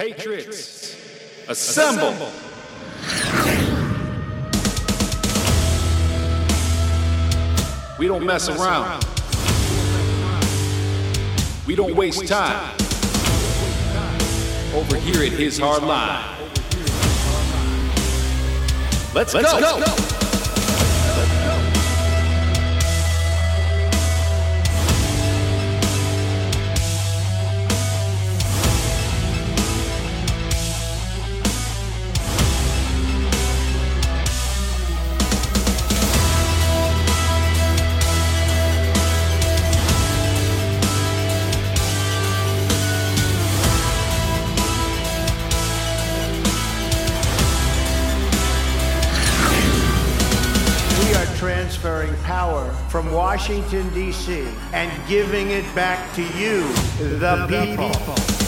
[0.00, 0.96] Patriots,
[1.46, 2.32] assemble!
[7.98, 9.04] We don't mess around.
[11.66, 12.74] We don't waste time.
[14.74, 16.34] Over here at His Hard Line.
[19.14, 19.84] Let's, Let's go.
[19.84, 20.19] go.
[52.40, 56.62] Power from Washington, D.C., and giving it back to you,
[57.18, 58.39] the people.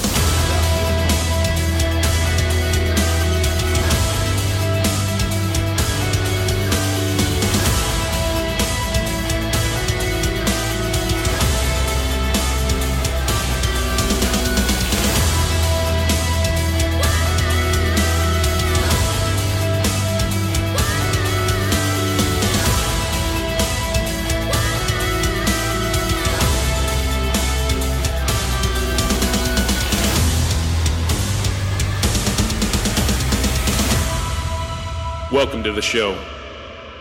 [35.83, 36.19] The show.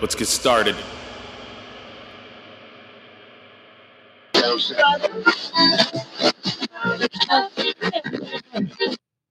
[0.02, 0.76] Let's get started.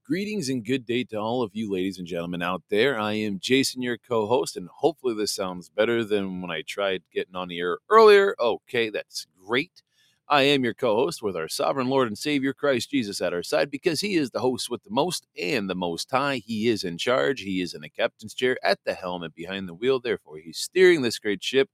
[0.06, 2.98] Greetings and good day to all of you, ladies and gentlemen, out there.
[2.98, 7.02] I am Jason, your co host, and hopefully, this sounds better than when I tried
[7.12, 8.34] getting on the air earlier.
[8.40, 9.82] Okay, that's great.
[10.30, 13.42] I am your co host with our sovereign Lord and Savior Christ Jesus at our
[13.42, 16.36] side because he is the host with the most and the most high.
[16.36, 17.40] He is in charge.
[17.40, 19.98] He is in the captain's chair at the helm and behind the wheel.
[19.98, 21.69] Therefore, he's steering this great ship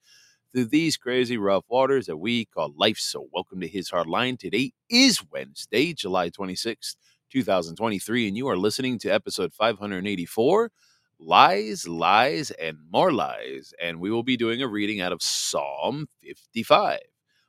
[0.54, 2.96] through these crazy rough waters that we call life.
[2.96, 4.38] So, welcome to his hard line.
[4.38, 6.96] Today is Wednesday, July 26th,
[7.30, 10.70] 2023, and you are listening to episode 584
[11.18, 13.74] Lies, Lies, and More Lies.
[13.82, 17.00] And we will be doing a reading out of Psalm 55.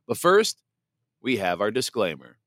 [0.06, 0.62] But first,
[1.22, 2.38] we have our disclaimer.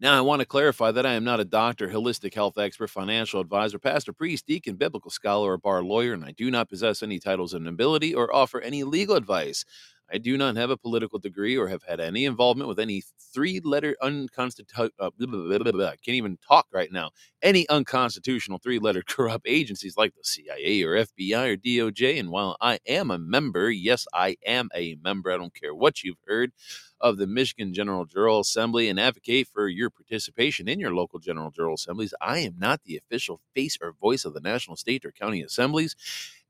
[0.00, 3.40] Now, I want to clarify that I am not a doctor, holistic health expert, financial
[3.40, 7.18] advisor, pastor, priest, deacon, biblical scholar, or bar lawyer, and I do not possess any
[7.18, 9.64] titles of nobility or offer any legal advice.
[10.10, 13.02] I do not have a political degree or have had any involvement with any
[13.34, 17.10] three letter unconstitutional, uh, can't even talk right now,
[17.42, 22.20] any unconstitutional three letter corrupt agencies like the CIA or FBI or DOJ.
[22.20, 26.02] And while I am a member, yes, I am a member, I don't care what
[26.04, 26.52] you've heard
[27.00, 31.50] of the Michigan General Jural Assembly and advocate for your participation in your local General
[31.50, 32.14] Jural Assemblies.
[32.20, 35.96] I am not the official face or voice of the national, state, or county assemblies.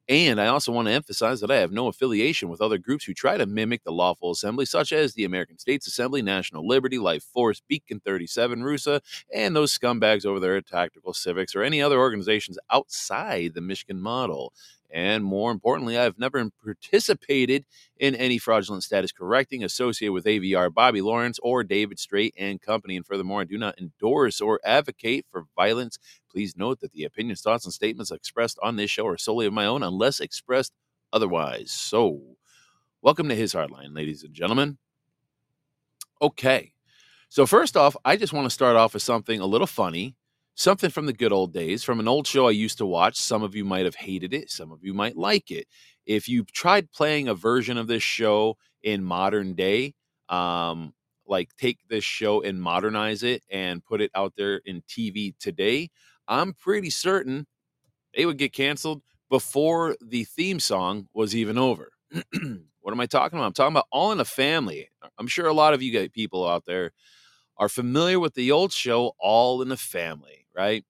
[0.09, 3.13] And I also want to emphasize that I have no affiliation with other groups who
[3.13, 7.25] try to mimic the lawful assembly, such as the American States Assembly, National Liberty, Life
[7.25, 9.03] Force, Beacon 37, RUSA,
[9.35, 14.01] and those scumbags over there at Tactical Civics, or any other organizations outside the Michigan
[14.01, 14.55] model.
[14.91, 17.67] And more importantly, I've never participated
[17.99, 22.97] in any fraudulent status correcting associated with AVR Bobby Lawrence or David Straight and Company.
[22.97, 25.99] And furthermore, I do not endorse or advocate for violence.
[26.38, 29.53] Please note that the opinions, thoughts, and statements expressed on this show are solely of
[29.53, 30.72] my own unless expressed
[31.12, 31.72] otherwise.
[31.72, 32.21] So,
[33.03, 34.78] welcome to His Hardline, ladies and gentlemen.
[36.22, 36.75] Okay.
[37.28, 40.15] So, first off, I just want to start off with something a little funny
[40.54, 43.16] something from the good old days, from an old show I used to watch.
[43.16, 45.66] Some of you might have hated it, some of you might like it.
[46.06, 49.94] If you tried playing a version of this show in modern day,
[50.28, 50.94] um,
[51.26, 55.91] like take this show and modernize it and put it out there in TV today,
[56.28, 57.47] I'm pretty certain
[58.15, 61.91] it would get canceled before the theme song was even over.
[62.81, 63.47] what am I talking about?
[63.49, 64.88] I'm talking about All in the Family.
[65.19, 66.93] I'm sure a lot of you people out there
[67.59, 70.85] are familiar with the old show All in the Family, right?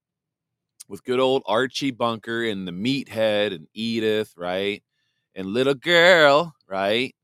[0.89, 4.83] With good old Archie Bunker and the meathead and Edith, right?
[5.35, 7.15] And little girl, right?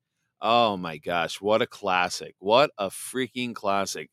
[0.41, 2.35] Oh my gosh, what a classic.
[2.39, 4.11] What a freaking classic.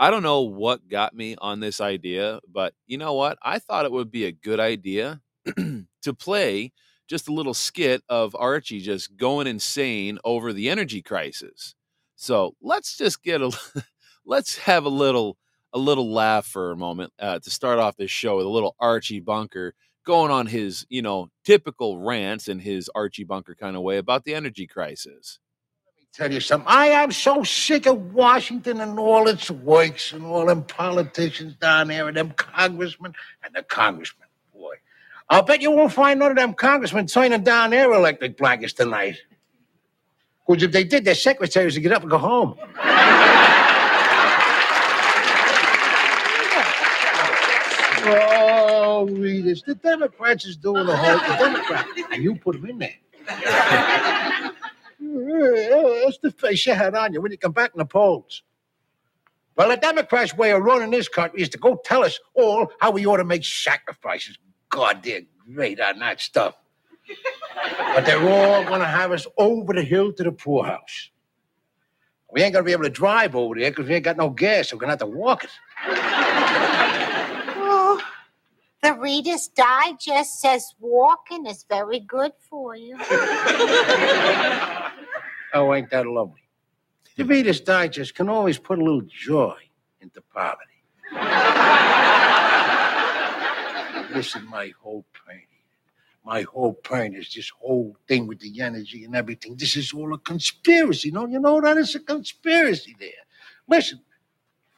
[0.00, 3.36] I don't know what got me on this idea, but you know what?
[3.42, 5.20] I thought it would be a good idea
[5.56, 6.72] to play
[7.06, 11.74] just a little skit of Archie just going insane over the energy crisis.
[12.16, 13.52] So let's just get a
[14.24, 15.36] let's have a little
[15.74, 18.76] a little laugh for a moment uh, to start off this show with a little
[18.80, 19.74] Archie Bunker
[20.06, 24.24] going on his you know typical rants in his Archie Bunker kind of way about
[24.24, 25.40] the energy crisis.
[26.12, 26.66] Tell you something.
[26.68, 31.88] I am so sick of Washington and all its works and all them politicians down
[31.88, 33.14] there and them congressmen
[33.44, 34.26] and the congressmen.
[34.52, 34.74] Boy,
[35.28, 39.18] I'll bet you won't find none of them congressmen turning down their electric blankets tonight.
[40.46, 42.56] Because if they did, their secretaries would get up and go home.
[48.02, 52.78] Oh, Readers, the Democrats is doing the whole the Democrats, and you put them in
[52.78, 52.96] there.
[56.04, 58.42] That's the face you had on you when you come back in the polls.
[59.56, 62.90] Well, the Democrats' way of running this country is to go tell us all how
[62.92, 64.38] we ought to make sacrifices.
[64.70, 65.22] God, they're
[65.54, 66.56] great on that stuff.
[67.78, 71.10] But they're all going to have us over the hill to the poorhouse.
[72.32, 74.30] We ain't going to be able to drive over there because we ain't got no
[74.30, 75.50] gas, so we're going to have to walk it.
[77.46, 78.02] Oh,
[78.82, 82.96] the Reader's Digest says walking is very good for you.
[85.54, 86.42] Oh, ain't that lovely?
[87.16, 89.56] The Reader's Digest can always put a little joy
[90.00, 90.64] into poverty.
[94.14, 95.42] Listen, my whole point,
[96.24, 99.56] my whole point is this whole thing with the energy and everything.
[99.56, 101.10] This is all a conspiracy.
[101.10, 103.10] Don't you know that it's a conspiracy there?
[103.68, 104.00] Listen,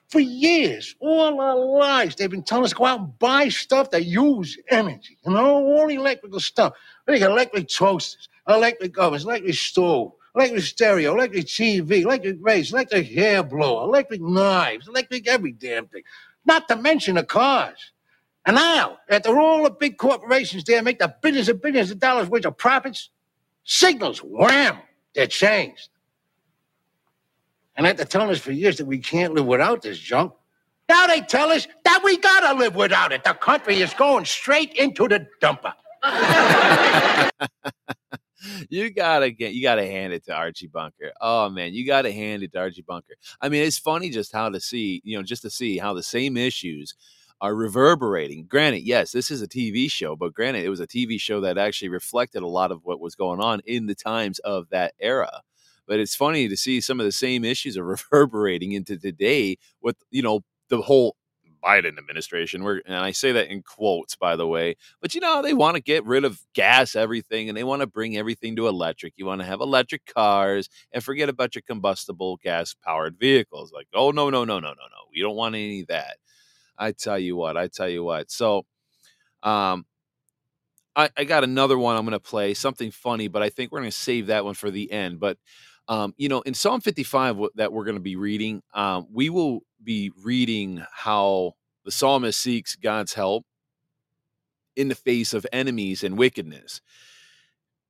[0.09, 3.91] for years, all our lives, they've been telling us to go out and buy stuff
[3.91, 5.17] that use energy.
[5.25, 6.75] You know, all electrical stuff.
[7.07, 13.09] They got electric toasters, electric ovens, electric stove, electric stereo, electric TV, electric race, electric
[13.11, 16.03] hair blower, electric knives, electric every damn thing.
[16.45, 17.93] Not to mention the cars.
[18.45, 22.29] And now, after all the big corporations there make the billions and billions of dollars
[22.29, 23.11] worth of profits,
[23.65, 24.79] signals, wham,
[25.15, 25.91] they're changed.
[27.77, 30.33] And after telling us for years that we can't live without this junk,
[30.89, 33.25] now they tell us that we gotta live without it.
[33.25, 35.73] The country is going straight into the dumper.
[38.71, 41.13] you gotta get you gotta hand it to Archie Bunker.
[41.21, 43.15] Oh man, you gotta hand it to Archie Bunker.
[43.41, 46.03] I mean, it's funny just how to see, you know, just to see how the
[46.03, 46.95] same issues
[47.41, 48.47] are reverberating.
[48.47, 51.59] Granted, yes, this is a TV show, but granted, it was a TV show that
[51.59, 55.43] actually reflected a lot of what was going on in the times of that era.
[55.87, 59.97] But it's funny to see some of the same issues are reverberating into today with,
[60.11, 61.17] you know, the whole
[61.65, 62.65] Biden administration.
[62.65, 64.77] Where and I say that in quotes, by the way.
[65.01, 67.87] But you know, they want to get rid of gas everything and they want to
[67.87, 69.15] bring everything to electric.
[69.17, 73.73] You want to have electric cars and forget about your combustible gas powered vehicles.
[73.73, 75.09] Like, oh no, no, no, no, no, no.
[75.13, 76.17] We don't want any of that.
[76.79, 78.31] I tell you what, I tell you what.
[78.31, 78.65] So
[79.43, 79.87] um
[80.95, 83.91] I, I got another one I'm gonna play, something funny, but I think we're gonna
[83.93, 85.21] save that one for the end.
[85.21, 85.39] But
[85.89, 89.31] um, you know, in Psalm 55 w- that we're going to be reading, um, we
[89.31, 91.53] will be reading how
[91.85, 93.45] the psalmist seeks God's help
[94.77, 96.81] in the face of enemies and wickedness.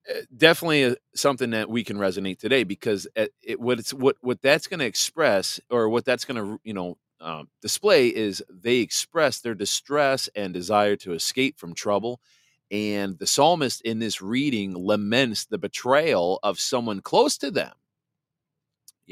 [0.08, 4.42] Uh, Definitely something that we can resonate today because uh, it, what it's what what
[4.42, 8.78] that's going to express or what that's going to you know um, display is they
[8.78, 12.20] express their distress and desire to escape from trouble.
[12.70, 17.72] And the psalmist in this reading laments the betrayal of someone close to them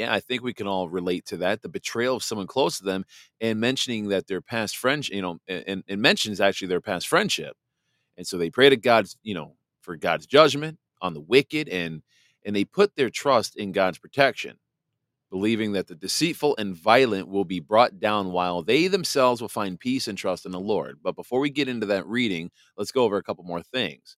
[0.00, 1.60] yeah, I think we can all relate to that.
[1.60, 3.04] The betrayal of someone close to them
[3.38, 7.54] and mentioning that their past friendship, you know, and, and mentions actually their past friendship.
[8.16, 12.02] And so they pray to God's, you know, for God's judgment on the wicked and
[12.46, 14.56] and they put their trust in God's protection,
[15.30, 19.78] believing that the deceitful and violent will be brought down while they themselves will find
[19.78, 21.00] peace and trust in the Lord.
[21.02, 24.16] But before we get into that reading, let's go over a couple more things.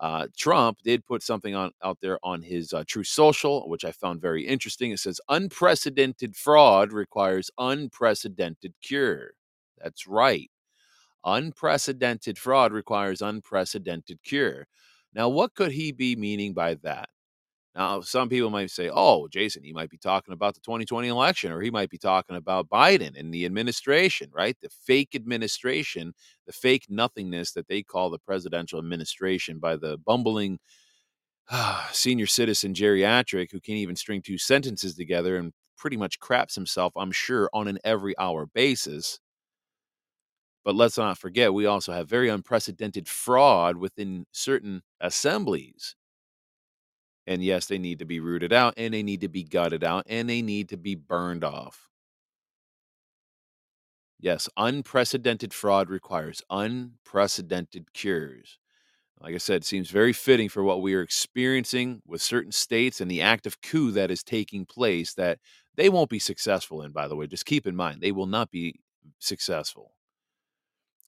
[0.00, 3.92] Uh, Trump did put something on out there on his uh, Truth Social, which I
[3.92, 4.90] found very interesting.
[4.90, 9.32] It says unprecedented fraud requires unprecedented cure.
[9.82, 10.50] That's right.
[11.24, 14.66] Unprecedented fraud requires unprecedented cure.
[15.14, 17.08] Now, what could he be meaning by that?
[17.74, 21.50] Now, some people might say, oh, Jason, he might be talking about the 2020 election,
[21.50, 24.56] or he might be talking about Biden and the administration, right?
[24.62, 26.14] The fake administration,
[26.46, 30.60] the fake nothingness that they call the presidential administration by the bumbling
[31.50, 36.54] ah, senior citizen geriatric who can't even string two sentences together and pretty much craps
[36.54, 39.18] himself, I'm sure, on an every hour basis.
[40.64, 45.96] But let's not forget, we also have very unprecedented fraud within certain assemblies.
[47.26, 50.04] And yes, they need to be rooted out and they need to be gutted out
[50.08, 51.88] and they need to be burned off.
[54.20, 58.58] Yes, unprecedented fraud requires unprecedented cures.
[59.20, 63.00] Like I said, it seems very fitting for what we are experiencing with certain states
[63.00, 65.38] and the active coup that is taking place that
[65.76, 67.26] they won't be successful in, by the way.
[67.26, 68.80] Just keep in mind, they will not be
[69.18, 69.92] successful.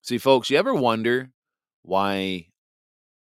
[0.03, 1.31] See, folks, you ever wonder
[1.83, 2.49] why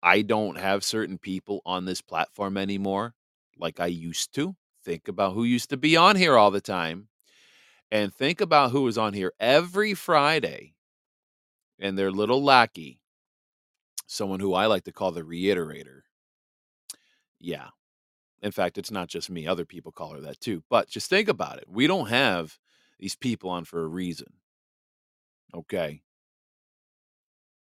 [0.03, 3.13] I don't have certain people on this platform anymore
[3.57, 4.55] like I used to?
[4.83, 7.07] think about who used to be on here all the time
[7.91, 10.73] and think about who was on here every Friday
[11.79, 12.99] and their little lackey,
[14.07, 16.01] someone who I like to call the reiterator.
[17.39, 17.67] Yeah.
[18.41, 20.63] In fact, it's not just me, other people call her that too.
[20.69, 21.65] But just think about it.
[21.67, 22.57] We don't have
[22.99, 24.33] these people on for a reason.
[25.53, 26.01] Okay.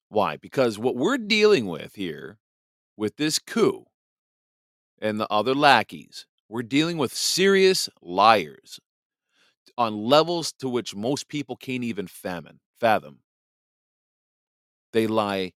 [0.09, 0.37] Why?
[0.37, 2.37] Because what we're dealing with here,
[2.95, 3.85] with this coup
[4.99, 8.79] and the other lackeys, we're dealing with serious liars
[9.77, 12.59] on levels to which most people can't even fathom.
[12.79, 13.19] fathom.
[14.93, 15.53] They lie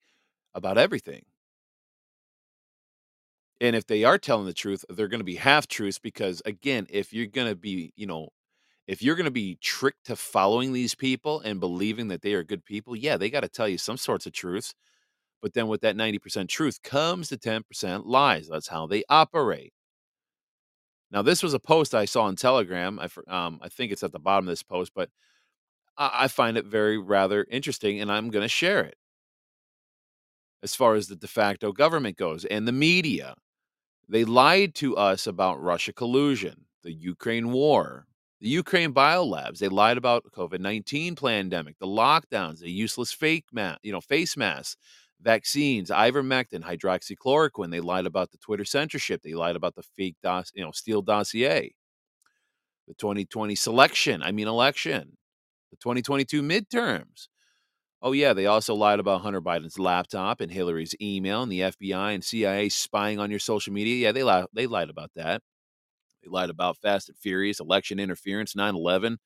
[0.53, 1.25] about everything.
[3.61, 6.87] And if they are telling the truth, they're going to be half truths because, again,
[6.89, 8.29] if you're going to be, you know,
[8.91, 12.43] if you're going to be tricked to following these people and believing that they are
[12.43, 14.75] good people, yeah, they got to tell you some sorts of truths.
[15.41, 18.49] But then with that 90% truth comes the 10% lies.
[18.49, 19.71] That's how they operate.
[21.09, 22.99] Now, this was a post I saw on Telegram.
[22.99, 25.09] I, um, I think it's at the bottom of this post, but
[25.97, 28.97] I, I find it very rather interesting and I'm going to share it
[30.63, 33.35] as far as the de facto government goes and the media.
[34.09, 38.05] They lied to us about Russia collusion, the Ukraine war,
[38.41, 39.59] the Ukraine biolabs.
[39.59, 44.35] They lied about COVID nineteen pandemic, the lockdowns, the useless fake ma- you know face
[44.37, 44.77] masks,
[45.21, 47.71] vaccines, ivermectin, hydroxychloroquine.
[47.71, 49.21] They lied about the Twitter censorship.
[49.23, 51.73] They lied about the fake dos- you know Steele dossier,
[52.87, 54.21] the 2020 selection.
[54.23, 55.17] I mean election,
[55.71, 57.27] the 2022 midterms.
[58.01, 62.11] Oh, yeah, they also lied about Hunter Biden's laptop and Hillary's email and the FBI
[62.13, 63.95] and CIA spying on your social media.
[64.07, 65.41] Yeah, they lied, they lied about that.
[66.23, 69.17] They lied about Fast and Furious, election interference, 9 11,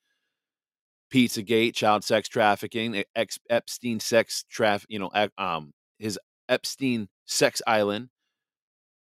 [1.12, 8.10] Pizzagate, child sex trafficking, ex- Epstein sex traffic, you know, um, his Epstein sex island.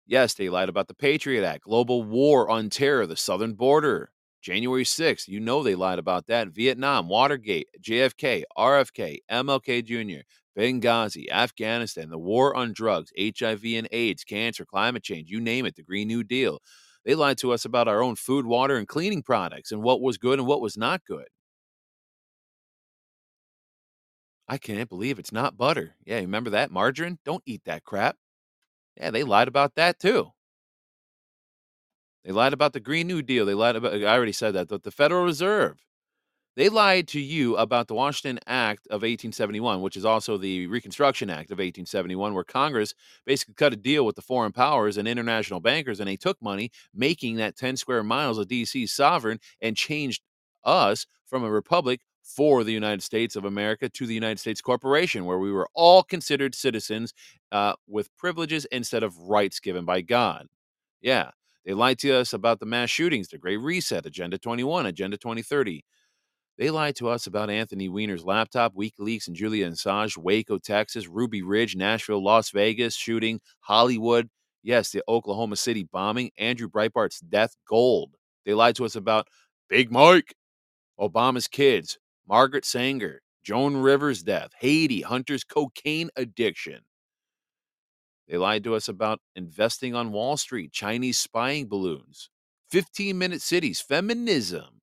[0.07, 4.83] Yes, they lied about the Patriot Act, global war on terror, the southern border, January
[4.83, 6.49] 6th, you know they lied about that.
[6.49, 10.23] Vietnam, Watergate, JFK, RFK, MLK Jr.,
[10.57, 15.75] Benghazi, Afghanistan, the war on drugs, HIV and AIDS, cancer, climate change, you name it,
[15.75, 16.59] the Green New Deal.
[17.05, 20.17] They lied to us about our own food, water, and cleaning products and what was
[20.17, 21.27] good and what was not good.
[24.47, 25.95] I can't believe it's not butter.
[26.05, 26.71] Yeah, remember that?
[26.71, 27.19] Margarine?
[27.25, 28.17] Don't eat that crap.
[28.97, 30.31] Yeah, they lied about that too.
[32.23, 33.45] They lied about the Green New Deal.
[33.45, 35.77] They lied about, I already said that, but the Federal Reserve.
[36.61, 41.31] They lied to you about the Washington Act of 1871, which is also the Reconstruction
[41.31, 42.93] Act of 1871, where Congress
[43.25, 46.69] basically cut a deal with the foreign powers and international bankers, and they took money,
[46.93, 48.85] making that 10 square miles of D.C.
[48.85, 50.21] sovereign and changed
[50.63, 55.25] us from a republic for the United States of America to the United States Corporation,
[55.25, 57.11] where we were all considered citizens
[57.51, 60.45] uh, with privileges instead of rights given by God.
[61.01, 61.31] Yeah.
[61.65, 65.83] They lied to us about the mass shootings, the Great Reset, Agenda 21, Agenda 2030.
[66.61, 71.41] They lied to us about Anthony Weiner's laptop, WikiLeaks, and Julian Assange, Waco, Texas, Ruby
[71.41, 74.29] Ridge, Nashville, Las Vegas shooting, Hollywood.
[74.61, 78.11] Yes, the Oklahoma City bombing, Andrew Breitbart's death, gold.
[78.45, 79.27] They lied to us about
[79.69, 80.35] Big Mike,
[80.99, 81.97] Obama's kids,
[82.29, 86.81] Margaret Sanger, Joan Rivers' death, Haiti, Hunter's cocaine addiction.
[88.27, 92.29] They lied to us about investing on Wall Street, Chinese spying balloons,
[92.69, 94.80] 15 minute cities, feminism.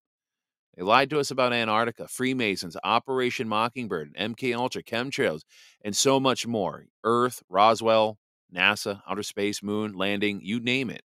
[0.79, 5.43] They lied to us about Antarctica, Freemasons, Operation Mockingbird, MK Ultra, chemtrails,
[5.85, 6.87] and so much more.
[7.03, 8.17] Earth, Roswell,
[8.55, 11.03] NASA, outer space, moon, landing, you name it.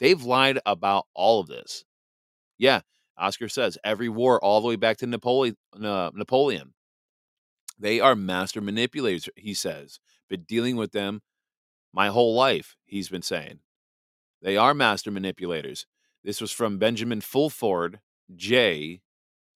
[0.00, 1.84] They've lied about all of this.
[2.58, 2.80] Yeah,
[3.16, 5.56] Oscar says every war, all the way back to Napoleon.
[5.80, 6.74] Uh, Napoleon.
[7.78, 10.00] They are master manipulators, he says.
[10.28, 11.22] Been dealing with them
[11.92, 13.60] my whole life, he's been saying.
[14.40, 15.86] They are master manipulators.
[16.24, 18.00] This was from Benjamin Fulford
[18.34, 19.00] J.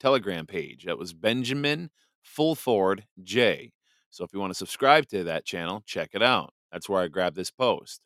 [0.00, 0.84] Telegram page.
[0.84, 1.90] That was Benjamin
[2.22, 3.72] Fulford J.
[4.10, 6.52] So if you want to subscribe to that channel, check it out.
[6.72, 8.00] That's where I grabbed this post.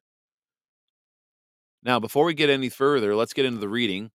[1.82, 4.10] Now, before we get any further, let's get into the reading.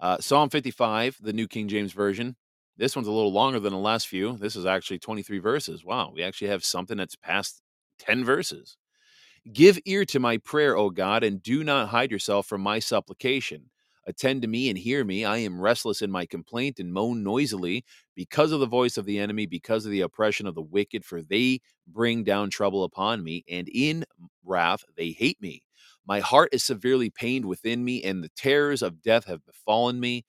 [0.00, 2.36] Uh, Psalm 55, the New King James Version.
[2.76, 4.36] This one's a little longer than the last few.
[4.36, 5.84] This is actually 23 verses.
[5.84, 7.62] Wow, we actually have something that's past
[8.00, 8.76] 10 verses.
[9.52, 13.70] Give ear to my prayer, O God, and do not hide yourself from my supplication.
[14.06, 15.24] Attend to me and hear me.
[15.24, 17.84] I am restless in my complaint and moan noisily
[18.14, 21.22] because of the voice of the enemy, because of the oppression of the wicked, for
[21.22, 24.04] they bring down trouble upon me, and in
[24.44, 25.62] wrath they hate me.
[26.06, 30.24] My heart is severely pained within me, and the terrors of death have befallen me.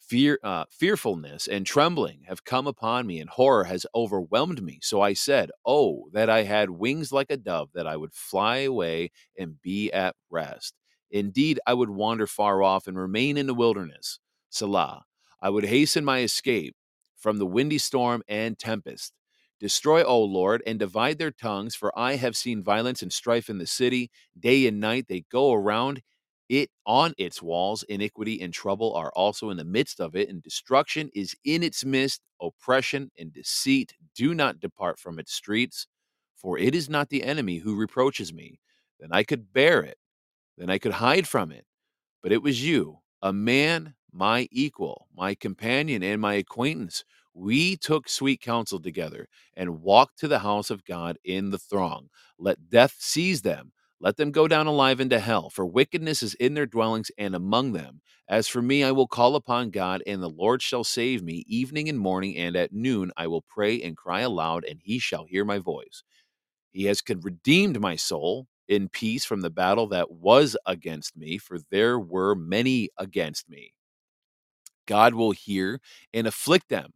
[0.00, 4.78] Fear, uh, fearfulness and trembling have come upon me, and horror has overwhelmed me.
[4.82, 8.58] So I said, Oh, that I had wings like a dove, that I would fly
[8.58, 10.74] away and be at rest.
[11.12, 14.18] Indeed, I would wander far off and remain in the wilderness.
[14.48, 15.04] Selah.
[15.40, 16.74] I would hasten my escape
[17.16, 19.12] from the windy storm and tempest.
[19.60, 23.58] Destroy, O Lord, and divide their tongues, for I have seen violence and strife in
[23.58, 24.10] the city.
[24.38, 26.02] Day and night they go around
[26.48, 27.84] it on its walls.
[27.84, 31.84] Iniquity and trouble are also in the midst of it, and destruction is in its
[31.84, 32.22] midst.
[32.40, 35.86] Oppression and deceit do not depart from its streets.
[36.34, 38.58] For it is not the enemy who reproaches me,
[38.98, 39.98] then I could bear it
[40.56, 41.64] then I could hide from it.
[42.22, 47.04] But it was you, a man, my equal, my companion, and my acquaintance.
[47.34, 52.08] We took sweet counsel together and walked to the house of God in the throng.
[52.38, 53.72] Let death seize them.
[54.00, 57.72] Let them go down alive into hell, for wickedness is in their dwellings and among
[57.72, 58.00] them.
[58.28, 61.44] As for me, I will call upon God, and the Lord shall save me.
[61.46, 65.24] Evening and morning and at noon I will pray and cry aloud, and he shall
[65.24, 66.02] hear my voice.
[66.72, 71.58] He has redeemed my soul in peace from the battle that was against me, for
[71.70, 73.74] there were many against me.
[74.86, 75.80] God will hear
[76.12, 76.92] and afflict them,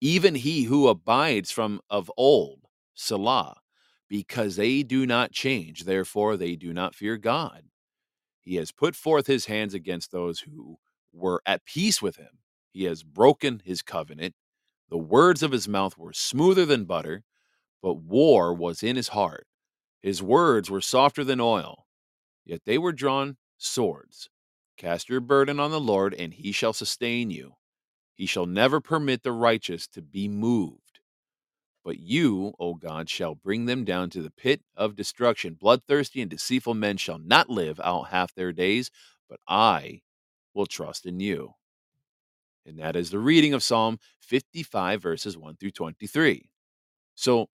[0.00, 2.60] even he who abides from of old,
[2.94, 3.56] Selah,
[4.08, 7.62] because they do not change, therefore they do not fear God.
[8.40, 10.78] He has put forth his hands against those who
[11.12, 12.38] were at peace with him.
[12.70, 14.34] He has broken his covenant.
[14.90, 17.24] The words of his mouth were smoother than butter,
[17.82, 19.46] but war was in his heart.
[20.06, 21.84] His words were softer than oil,
[22.44, 24.30] yet they were drawn swords.
[24.76, 27.54] Cast your burden on the Lord, and he shall sustain you.
[28.14, 31.00] He shall never permit the righteous to be moved.
[31.84, 35.54] But you, O God, shall bring them down to the pit of destruction.
[35.54, 38.92] Bloodthirsty and deceitful men shall not live out half their days,
[39.28, 40.02] but I
[40.54, 41.54] will trust in you.
[42.64, 46.48] And that is the reading of Psalm 55, verses 1 through 23.
[47.16, 47.48] So,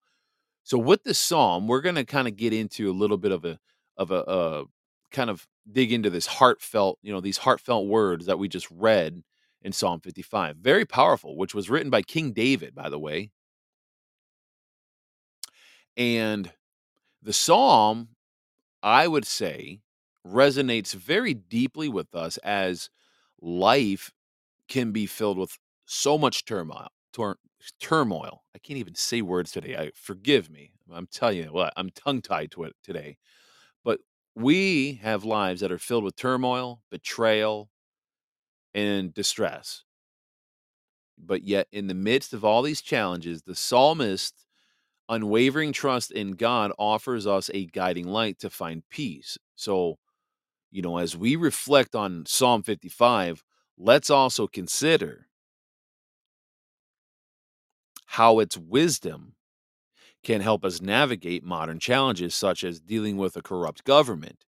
[0.63, 3.45] so with this psalm, we're going to kind of get into a little bit of
[3.45, 3.59] a
[3.97, 4.63] of a uh,
[5.11, 9.23] kind of dig into this heartfelt, you know, these heartfelt words that we just read
[9.61, 10.57] in Psalm 55.
[10.57, 13.31] Very powerful, which was written by King David, by the way.
[15.95, 16.51] And
[17.21, 18.09] the psalm,
[18.81, 19.81] I would say,
[20.25, 22.89] resonates very deeply with us as
[23.41, 24.11] life
[24.67, 27.39] can be filled with so much turmoil, tor-
[27.79, 28.43] turmoil.
[28.55, 29.75] I can't even say words today.
[29.77, 30.71] I forgive me.
[30.91, 33.17] I'm telling you what, I'm tongue tied to it today.
[33.83, 33.99] But
[34.35, 37.69] we have lives that are filled with turmoil, betrayal,
[38.73, 39.83] and distress.
[41.17, 44.45] But yet, in the midst of all these challenges, the psalmist
[45.09, 49.37] unwavering trust in God offers us a guiding light to find peace.
[49.55, 49.97] So,
[50.71, 53.43] you know, as we reflect on Psalm 55,
[53.77, 55.27] let's also consider
[58.13, 59.33] how its wisdom
[60.23, 64.45] can help us navigate modern challenges such as dealing with a corrupt government,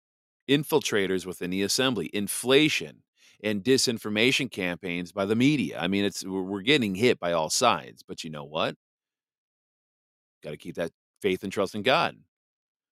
[0.49, 3.03] infiltrators within the assembly, inflation,
[3.43, 5.77] and disinformation campaigns by the media.
[5.77, 8.75] I mean, it's we're getting hit by all sides, but you know what?
[10.41, 10.91] Got to keep that
[11.21, 12.15] faith and trust in God.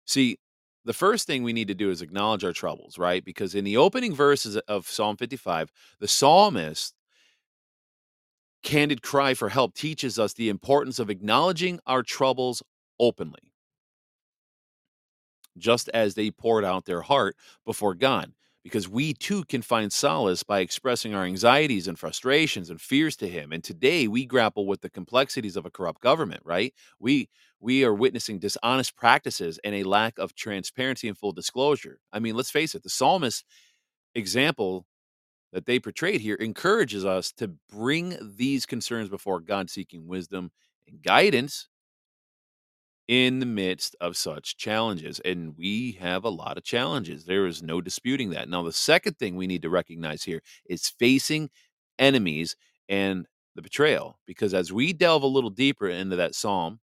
[0.05, 0.37] See,
[0.83, 3.23] the first thing we need to do is acknowledge our troubles, right?
[3.23, 6.93] Because in the opening verses of Psalm 55, the psalmist
[8.63, 12.63] candid cry for help teaches us the importance of acknowledging our troubles
[12.99, 13.53] openly,
[15.57, 18.33] just as they poured out their heart before God.
[18.63, 23.27] Because we too can find solace by expressing our anxieties and frustrations and fears to
[23.29, 23.53] Him.
[23.53, 26.73] And today we grapple with the complexities of a corrupt government, right?
[26.99, 27.29] We
[27.61, 31.99] we are witnessing dishonest practices and a lack of transparency and full disclosure.
[32.11, 33.45] I mean, let's face it, the psalmist
[34.15, 34.85] example
[35.53, 40.51] that they portrayed here encourages us to bring these concerns before God, seeking wisdom
[40.87, 41.67] and guidance
[43.07, 45.19] in the midst of such challenges.
[45.21, 47.25] And we have a lot of challenges.
[47.25, 48.49] There is no disputing that.
[48.49, 51.49] Now, the second thing we need to recognize here is facing
[51.97, 52.55] enemies
[52.89, 54.19] and the betrayal.
[54.25, 56.79] Because as we delve a little deeper into that psalm,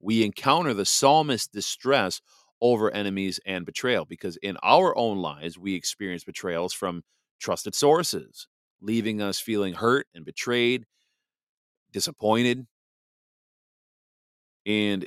[0.00, 2.22] we encounter the psalmist's distress
[2.62, 4.06] over enemies and betrayal.
[4.06, 7.02] Because in our own lives, we experience betrayals from
[7.38, 8.48] trusted sources,
[8.80, 10.86] leaving us feeling hurt and betrayed,
[11.92, 12.66] disappointed.
[14.66, 15.06] And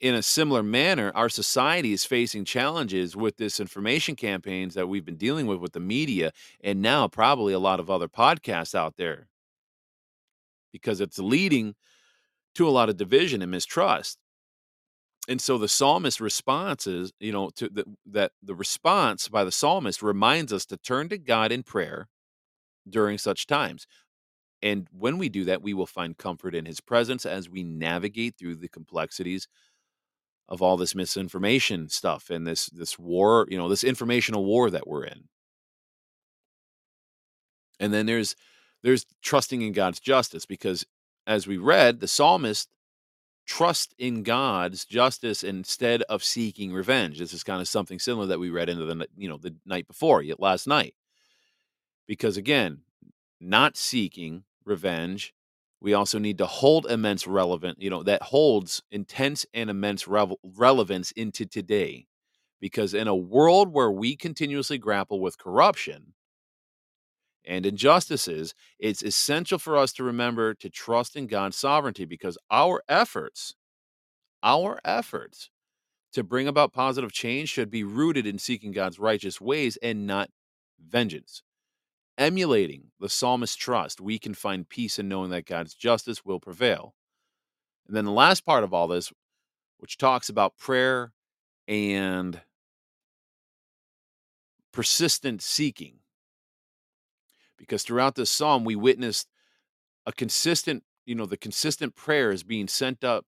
[0.00, 5.16] in a similar manner, our society is facing challenges with disinformation campaigns that we've been
[5.16, 9.28] dealing with with the media, and now probably a lot of other podcasts out there
[10.72, 11.74] because it's leading
[12.54, 14.18] to a lot of division and mistrust.
[15.28, 19.52] And so the psalmist response is, you know, to the, that the response by the
[19.52, 22.08] psalmist reminds us to turn to God in prayer
[22.88, 23.86] during such times.
[24.62, 28.36] And when we do that, we will find comfort in his presence as we navigate
[28.38, 29.46] through the complexities
[30.48, 34.88] of all this misinformation stuff and this this war, you know, this informational war that
[34.88, 35.28] we're in.
[37.78, 38.34] And then there's
[38.82, 40.86] there's trusting in God's justice because
[41.26, 42.68] as we read, the psalmist
[43.48, 47.18] trust in God's justice instead of seeking revenge.
[47.18, 49.88] This is kind of something similar that we read into the you know the night
[49.88, 50.94] before, yet last night.
[52.06, 52.82] Because again,
[53.40, 55.34] not seeking revenge,
[55.80, 60.40] we also need to hold immense relevant, you know, that holds intense and immense revel-
[60.42, 62.06] relevance into today.
[62.60, 66.14] Because in a world where we continuously grapple with corruption,
[67.48, 72.82] and injustices, it's essential for us to remember to trust in God's sovereignty because our
[72.88, 73.54] efforts,
[74.42, 75.48] our efforts
[76.12, 80.30] to bring about positive change should be rooted in seeking God's righteous ways and not
[80.78, 81.42] vengeance.
[82.18, 86.94] Emulating the psalmist's trust, we can find peace in knowing that God's justice will prevail.
[87.86, 89.10] And then the last part of all this,
[89.78, 91.12] which talks about prayer
[91.66, 92.40] and
[94.72, 96.00] persistent seeking
[97.58, 99.28] because throughout this psalm we witnessed
[100.06, 103.24] a consistent you know the consistent prayers being sent up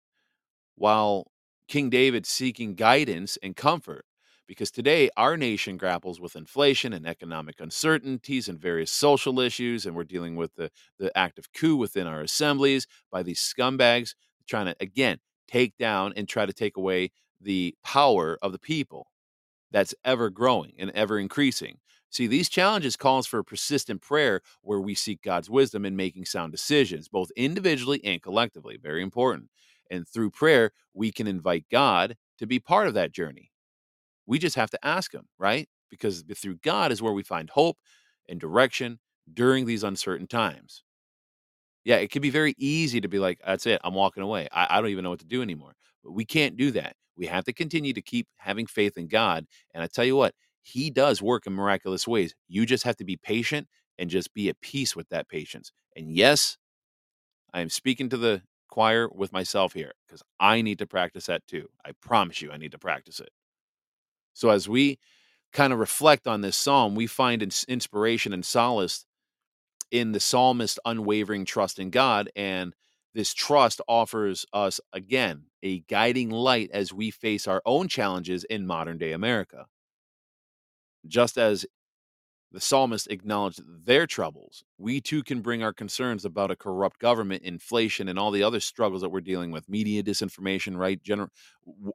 [0.77, 1.31] while
[1.69, 4.05] king david seeking guidance and comfort
[4.47, 9.95] because today our nation grapples with inflation and economic uncertainties and various social issues and
[9.97, 14.15] we're dealing with the, the active coup within our assemblies by these scumbags
[14.49, 17.11] trying to again take down and try to take away
[17.41, 19.09] the power of the people
[19.71, 21.79] that's ever growing and ever increasing
[22.11, 26.53] See, these challenges calls for persistent prayer where we seek God's wisdom in making sound
[26.53, 28.79] decisions, both individually and collectively.
[28.81, 29.51] Very important.
[29.91, 33.51] And through prayer, we can invite God to be part of that journey.
[34.27, 35.69] We just have to ask him, right?
[35.91, 37.79] Because through God is where we find hope
[38.29, 38.99] and direction
[39.33, 40.83] during these uncertain times.
[41.85, 44.49] Yeah, it can be very easy to be like, that's it, I'm walking away.
[44.53, 45.77] I, I don't even know what to do anymore.
[46.03, 46.97] But we can't do that.
[47.17, 49.47] We have to continue to keep having faith in God.
[49.73, 50.35] And I tell you what,
[50.67, 52.35] he does work in miraculous ways.
[52.49, 55.71] You just have to be patient and just be at peace with that patience.
[55.95, 56.59] And yes,
[57.55, 61.47] I am speaking to the choir with myself here because I need to practice that
[61.47, 61.69] too.
[61.85, 63.29] I promise you, I need to practice it.
[64.35, 64.99] So as we
[65.53, 69.07] kind of reflect on this psalm, we find inspiration and solace
[69.93, 72.29] in the psalmist's unwavering trust in God.
[72.35, 72.75] And
[73.15, 78.67] this trust offers us, again, a guiding light as we face our own challenges in
[78.67, 79.67] modern day America.
[81.09, 81.67] Just as
[82.53, 87.43] the psalmist acknowledged their troubles, we too can bring our concerns about a corrupt government,
[87.43, 91.03] inflation, and all the other struggles that we're dealing with media disinformation, right?
[91.03, 91.31] General
[91.67, 91.93] w-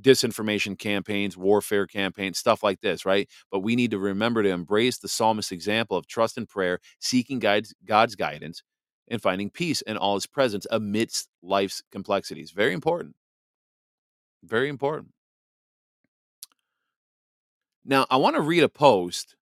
[0.00, 3.28] disinformation campaigns, warfare campaigns, stuff like this, right?
[3.50, 7.38] But we need to remember to embrace the psalmist's example of trust and prayer, seeking
[7.38, 8.62] God's, God's guidance,
[9.08, 12.50] and finding peace in all his presence amidst life's complexities.
[12.50, 13.16] Very important.
[14.42, 15.12] Very important.
[17.88, 19.36] Now, I want to read a post.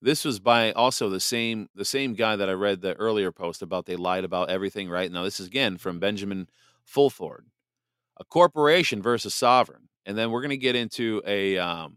[0.00, 3.60] This was by also the same the same guy that I read the earlier post
[3.60, 5.12] about they lied about everything, right?
[5.12, 6.48] Now, this is again from Benjamin
[6.84, 7.46] Fulford.
[8.18, 9.88] A corporation versus sovereign.
[10.06, 11.96] And then we're going to get into a um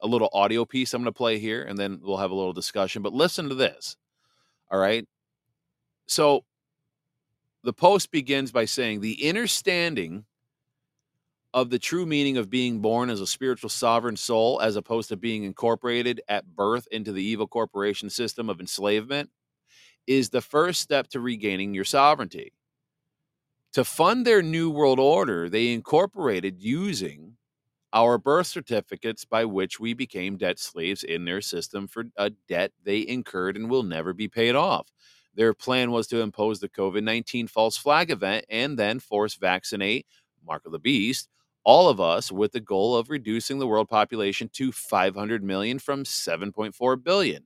[0.00, 2.52] a little audio piece I'm going to play here and then we'll have a little
[2.52, 3.96] discussion, but listen to this.
[4.70, 5.06] All right?
[6.06, 6.44] So
[7.62, 10.24] the post begins by saying the understanding
[11.54, 15.16] of the true meaning of being born as a spiritual sovereign soul as opposed to
[15.16, 19.30] being incorporated at birth into the evil corporation system of enslavement
[20.06, 22.52] is the first step to regaining your sovereignty.
[23.74, 27.36] To fund their new world order, they incorporated using
[27.92, 32.72] our birth certificates by which we became debt slaves in their system for a debt
[32.82, 34.90] they incurred and will never be paid off.
[35.34, 40.06] Their plan was to impose the COVID 19 false flag event and then force vaccinate,
[40.44, 41.28] Mark of the Beast,
[41.64, 46.04] all of us with the goal of reducing the world population to 500 million from
[46.04, 47.44] 7.4 billion.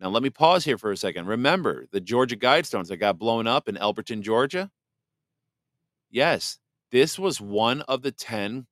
[0.00, 1.26] Now, let me pause here for a second.
[1.26, 4.70] Remember the Georgia Guidestones that got blown up in Elberton, Georgia?
[6.10, 6.58] Yes,
[6.90, 8.66] this was one of the 10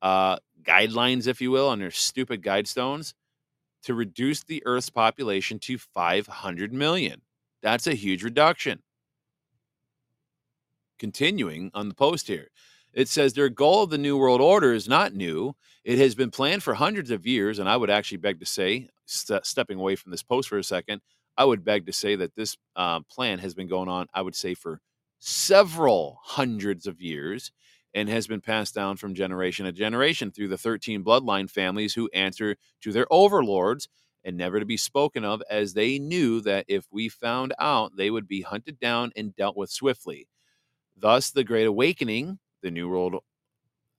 [0.00, 3.14] uh, guidelines, if you will, on their stupid Guidestones
[3.82, 7.22] to reduce the Earth's population to 500 million.
[7.62, 8.80] That's a huge reduction.
[10.98, 12.48] Continuing on the post here.
[12.92, 15.54] It says their goal of the New World Order is not new.
[15.84, 17.58] It has been planned for hundreds of years.
[17.58, 20.64] And I would actually beg to say, st- stepping away from this post for a
[20.64, 21.00] second,
[21.36, 24.34] I would beg to say that this uh, plan has been going on, I would
[24.34, 24.80] say, for
[25.20, 27.52] several hundreds of years
[27.94, 32.10] and has been passed down from generation to generation through the 13 bloodline families who
[32.12, 33.88] answer to their overlords
[34.24, 38.10] and never to be spoken of as they knew that if we found out, they
[38.10, 40.28] would be hunted down and dealt with swiftly.
[40.96, 43.16] Thus, the Great Awakening, the new world,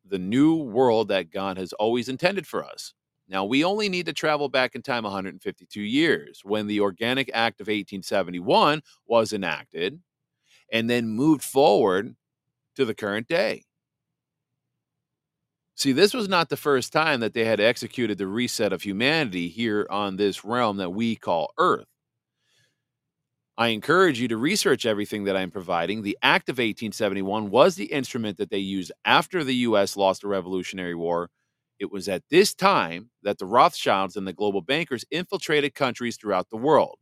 [0.08, 2.94] the new world that God has always intended for us.
[3.28, 7.62] Now, we only need to travel back in time 152 years when the Organic Act
[7.62, 10.02] of 1871 was enacted
[10.72, 12.16] and then moved forward
[12.76, 13.64] to the current day.
[15.76, 19.48] See, this was not the first time that they had executed the reset of humanity
[19.48, 21.88] here on this realm that we call Earth.
[23.58, 26.02] I encourage you to research everything that I'm providing.
[26.02, 29.98] The Act of 1871 was the instrument that they used after the U.S.
[29.98, 31.30] lost the Revolutionary War.
[31.80, 36.50] It was at this time that the Rothschilds and the global bankers infiltrated countries throughout
[36.50, 37.00] the world.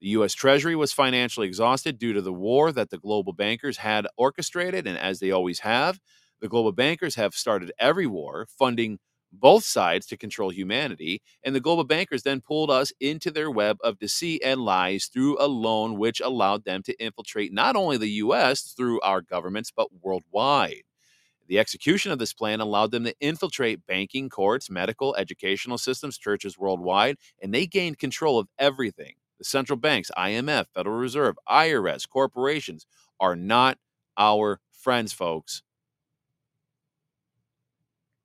[0.00, 0.34] The U.S.
[0.34, 4.98] Treasury was financially exhausted due to the war that the global bankers had orchestrated, and
[4.98, 5.98] as they always have,
[6.40, 8.98] the global bankers have started every war, funding
[9.40, 13.78] both sides to control humanity, and the global bankers then pulled us into their web
[13.82, 18.08] of deceit and lies through a loan which allowed them to infiltrate not only the
[18.24, 20.82] US through our governments, but worldwide.
[21.46, 26.58] The execution of this plan allowed them to infiltrate banking, courts, medical, educational systems, churches
[26.58, 29.14] worldwide, and they gained control of everything.
[29.38, 32.86] The central banks, IMF, Federal Reserve, IRS, corporations
[33.20, 33.78] are not
[34.16, 35.62] our friends, folks.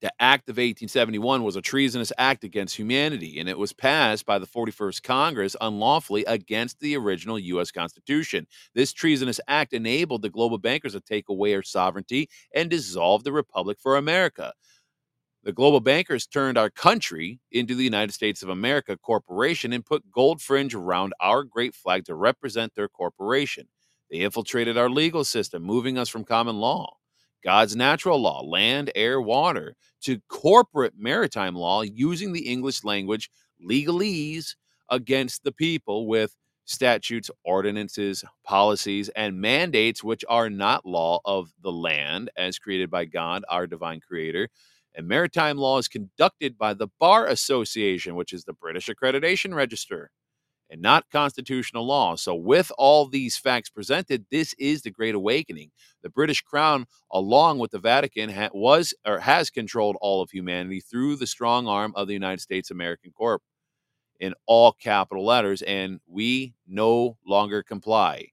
[0.02, 4.40] The Act of 1871 was a treasonous act against humanity, and it was passed by
[4.40, 7.70] the 41st Congress unlawfully against the original U.S.
[7.70, 8.48] Constitution.
[8.74, 13.34] This treasonous act enabled the global bankers to take away our sovereignty and dissolve the
[13.34, 14.54] Republic for America.
[15.44, 20.10] The global bankers turned our country into the United States of America Corporation and put
[20.12, 23.68] gold fringe around our great flag to represent their corporation.
[24.10, 26.99] They infiltrated our legal system, moving us from common law
[27.44, 33.30] God's natural law, land, air, water, to corporate maritime law using the English language
[33.66, 34.56] legalese
[34.90, 41.72] against the people with statutes, ordinances, policies, and mandates which are not law of the
[41.72, 44.50] land as created by God, our divine creator.
[44.96, 50.12] And maritime law is conducted by the Bar Association, which is the British Accreditation Register
[50.70, 52.16] and not constitutional law.
[52.16, 55.72] So, with all these facts presented, this is the Great Awakening.
[56.04, 60.80] The British Crown, along with the Vatican, ha- was or has controlled all of humanity
[60.80, 63.42] through the strong arm of the United States American Corp
[64.20, 68.28] in all capital letters, and we no longer comply.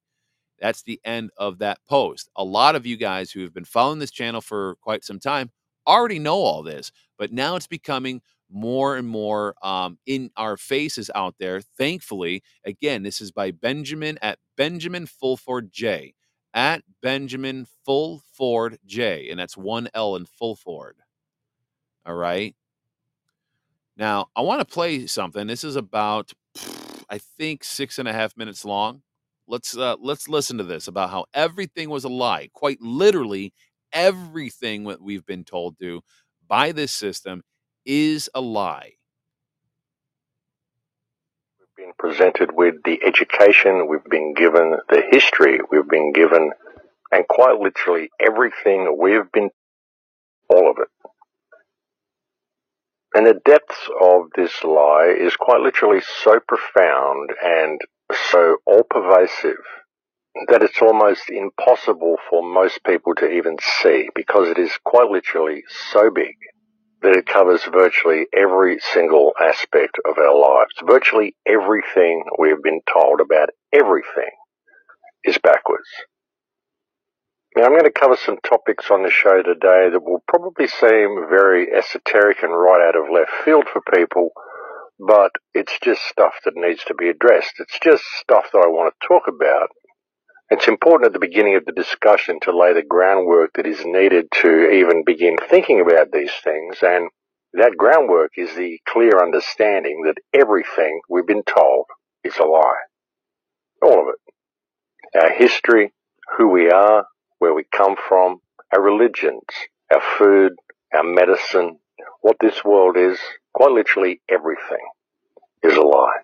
[0.61, 2.31] That's the end of that post.
[2.37, 5.51] A lot of you guys who have been following this channel for quite some time
[5.87, 11.11] already know all this, but now it's becoming more and more um, in our faces
[11.15, 11.61] out there.
[11.61, 16.15] Thankfully, again, this is by Benjamin at Benjamin Fulford J.
[16.55, 19.29] At Benjamin Fulford J.
[19.29, 20.97] And that's one L in Fulford.
[22.07, 22.55] All right.
[23.97, 25.47] Now, I want to play something.
[25.47, 26.33] This is about,
[27.09, 29.03] I think, six and a half minutes long.
[29.49, 32.49] Let's uh, let's listen to this about how everything was a lie.
[32.53, 33.53] Quite literally,
[33.93, 36.03] everything that we've been told to
[36.47, 37.43] by this system
[37.87, 38.93] is a lie.
[41.61, 46.51] We've been presented with the education, we've been given the history, we've been given,
[47.13, 49.51] and quite literally everything we've been,
[50.51, 50.89] all of it.
[53.15, 57.81] And the depths of this lie is quite literally so profound and
[58.31, 59.57] so all pervasive
[60.49, 65.63] that it's almost impossible for most people to even see because it is quite literally
[65.93, 66.37] so big
[67.03, 70.73] that it covers virtually every single aspect of our lives.
[70.85, 74.31] Virtually everything we've been told about everything
[75.25, 75.89] is backwards.
[77.57, 81.27] Now, I'm going to cover some topics on the show today that will probably seem
[81.31, 84.31] very esoteric and right out of left field for people,
[84.99, 87.55] but it's just stuff that needs to be addressed.
[87.59, 89.71] It's just stuff that I want to talk about
[90.51, 94.27] it's important at the beginning of the discussion to lay the groundwork that is needed
[94.43, 97.09] to even begin thinking about these things, and
[97.55, 101.87] that groundwork is the clear understanding that everything we've been told
[102.23, 102.85] is a lie.
[103.83, 105.21] All of it.
[105.21, 105.93] Our history,
[106.37, 107.07] who we are,
[107.39, 108.39] where we come from,
[108.73, 109.43] our religions,
[109.93, 110.53] our food,
[110.95, 111.79] our medicine,
[112.21, 113.19] what this world is,
[113.53, 114.87] quite literally everything
[115.63, 116.19] is a lie.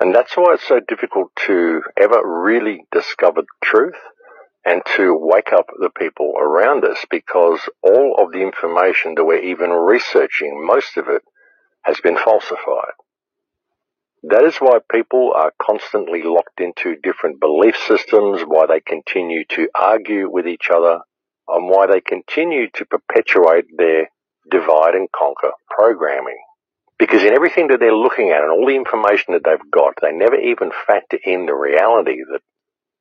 [0.00, 3.98] And that's why it's so difficult to ever really discover truth
[4.64, 9.42] and to wake up the people around us because all of the information that we're
[9.42, 11.22] even researching, most of it
[11.82, 12.94] has been falsified.
[14.22, 19.68] That is why people are constantly locked into different belief systems, why they continue to
[19.74, 21.00] argue with each other,
[21.48, 24.10] and why they continue to perpetuate their
[24.50, 26.38] divide and conquer programming.
[27.00, 30.12] Because in everything that they're looking at and all the information that they've got, they
[30.12, 32.42] never even factor in the reality that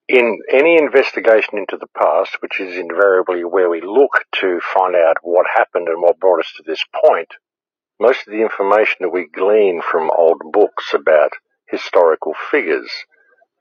[0.08, 5.18] In any investigation into the past, which is invariably where we look to find out
[5.24, 7.30] what happened and what brought us to this point,
[8.00, 11.34] most of the information that we glean from old books about
[11.70, 12.92] historical figures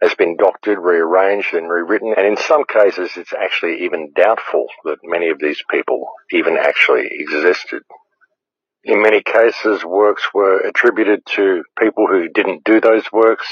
[0.03, 4.98] has been doctored, rearranged, and rewritten, and in some cases it's actually even doubtful that
[5.05, 7.83] many of these people even actually existed.
[8.88, 13.46] In many cases, works were attributed to people who didn't do those works.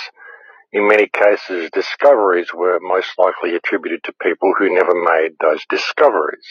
[0.72, 6.48] In many cases, discoveries were most likely attributed to people who never made those discoveries.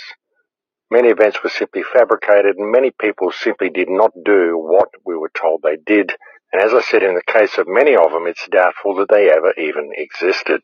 [0.91, 5.31] Many events were simply fabricated, and many people simply did not do what we were
[5.35, 6.13] told they did,
[6.53, 9.31] and as I said, in the case of many of them, it's doubtful that they
[9.31, 10.61] ever even existed.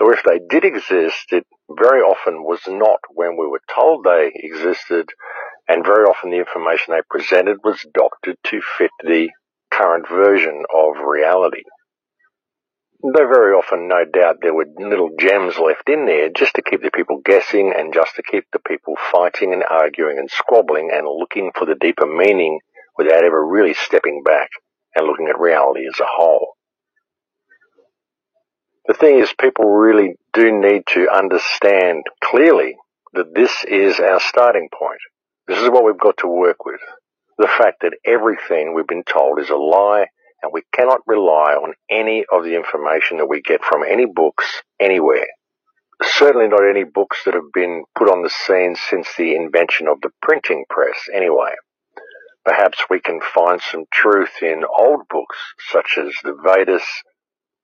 [0.00, 4.32] Or if they did exist, it very often was not when we were told they
[4.34, 5.10] existed,
[5.68, 9.28] and very often the information they presented was doctored to fit the
[9.70, 11.62] current version of reality.
[13.02, 16.82] Though very often, no doubt, there were little gems left in there just to keep
[16.82, 21.06] the people guessing and just to keep the people fighting and arguing and squabbling and
[21.06, 22.58] looking for the deeper meaning
[22.96, 24.48] without ever really stepping back
[24.94, 26.54] and looking at reality as a whole.
[28.86, 32.76] The thing is, people really do need to understand clearly
[33.12, 35.00] that this is our starting point.
[35.48, 36.80] This is what we've got to work with.
[37.38, 40.06] The fact that everything we've been told is a lie
[40.42, 44.62] and we cannot rely on any of the information that we get from any books
[44.80, 45.26] anywhere.
[46.02, 50.00] Certainly not any books that have been put on the scene since the invention of
[50.02, 51.52] the printing press anyway.
[52.44, 55.36] Perhaps we can find some truth in old books
[55.70, 56.84] such as the Vedas,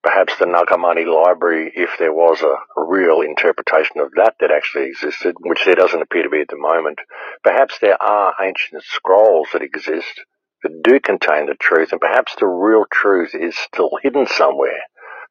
[0.03, 4.87] perhaps the Nag Hammadi library if there was a, real interpretation of that that actually
[4.87, 6.99] existed, which there doesn't appear to be at the moment.
[7.43, 10.25] Perhaps there are ancient scrolls that exist
[10.63, 14.83] that do contain the truth, and perhaps the real truth is still hidden somewhere.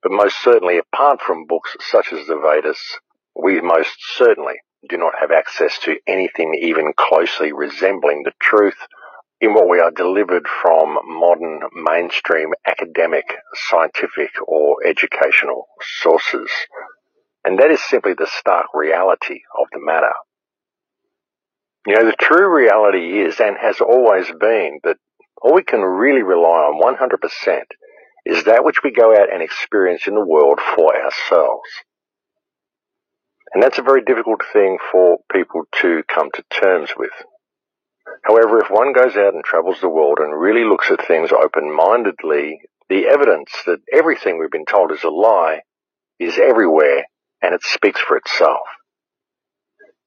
[0.02, 3.00] But most certainly, apart from books such as the Vedas,
[3.36, 4.56] we most certainly
[4.90, 8.78] do not have access to anything even closely resembling the truth
[9.42, 13.26] in what we are delivered from modern mainstream academic,
[13.70, 15.66] scientific, or educational
[16.00, 16.50] sources.
[17.44, 20.14] And that is simply the stark reality of the matter.
[21.88, 24.98] You know, the true reality is and has always been that
[25.42, 27.62] all we can really rely on 100%
[28.28, 31.68] is that which we go out and experience in the world for ourselves.
[33.54, 37.12] And that's a very difficult thing for people to come to terms with.
[38.24, 42.62] However, if one goes out and travels the world and really looks at things open-mindedly,
[42.90, 45.62] the evidence that everything we've been told is a lie
[46.20, 47.06] is everywhere
[47.42, 48.68] and it speaks for itself.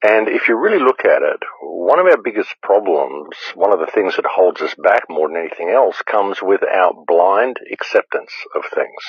[0.02, 3.90] And if you really look at it, one of our biggest problems, one of the
[3.92, 8.64] things that holds us back more than anything else, comes with our blind acceptance of
[8.74, 9.02] things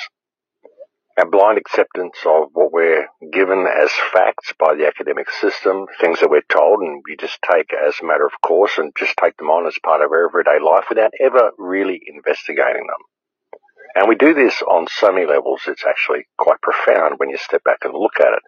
[1.18, 6.30] our blind acceptance of what we're given as facts by the academic system, things that
[6.30, 9.48] we're told, and we just take as a matter of course and just take them
[9.48, 13.02] on as part of our everyday life without ever really investigating them.
[13.94, 17.64] And we do this on so many levels, it's actually quite profound when you step
[17.64, 18.42] back and look at it.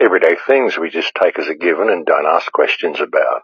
[0.00, 3.42] Everyday things we just take as a given and don't ask questions about.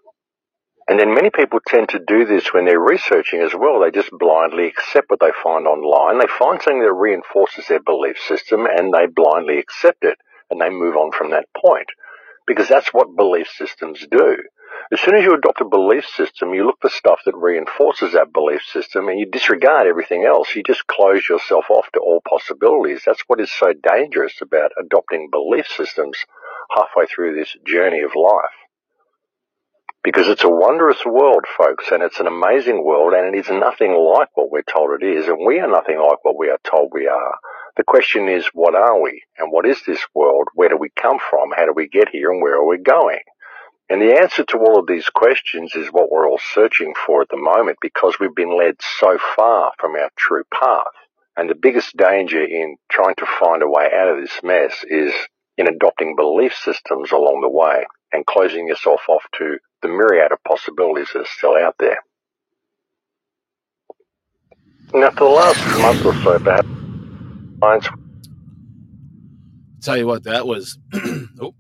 [0.89, 3.81] And then many people tend to do this when they're researching as well.
[3.81, 6.21] They just blindly accept what they find online.
[6.21, 10.17] They find something that reinforces their belief system and they blindly accept it
[10.49, 11.89] and they move on from that point.
[12.47, 14.37] Because that's what belief systems do.
[14.93, 18.33] As soon as you adopt a belief system, you look for stuff that reinforces that
[18.33, 20.55] belief system and you disregard everything else.
[20.55, 23.03] You just close yourself off to all possibilities.
[23.05, 26.17] That's what is so dangerous about adopting belief systems
[26.71, 28.66] halfway through this journey of life.
[30.07, 33.91] Because it's a wondrous world, folks, and it's an amazing world, and it is nothing
[33.91, 36.93] like what we're told it is, and we are nothing like what we are told
[36.93, 37.35] we are.
[37.77, 39.25] The question is, what are we?
[39.37, 40.47] And what is this world?
[40.55, 41.51] Where do we come from?
[41.57, 42.31] How do we get here?
[42.31, 43.19] And where are we going?
[43.91, 47.29] And the answer to all of these questions is what we're all searching for at
[47.29, 50.95] the moment because we've been led so far from our true path.
[51.37, 55.13] And the biggest danger in trying to find a way out of this mess is
[55.59, 60.43] in adopting belief systems along the way and closing yourself off to the myriad of
[60.45, 61.99] possibilities that are still out there.
[64.93, 66.69] Now, for the last month or so, perhaps,
[67.61, 67.89] science.
[69.83, 70.79] Tell you what, that was,
[71.41, 71.55] oh,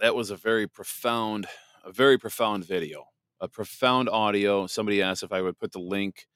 [0.00, 1.46] that was a very profound,
[1.84, 3.04] a very profound video,
[3.40, 4.66] a profound audio.
[4.66, 6.26] Somebody asked if I would put the link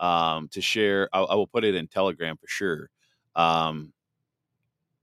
[0.00, 1.08] um, to share.
[1.12, 2.90] I, I, will put it in Telegram for sure.
[3.34, 3.92] Um,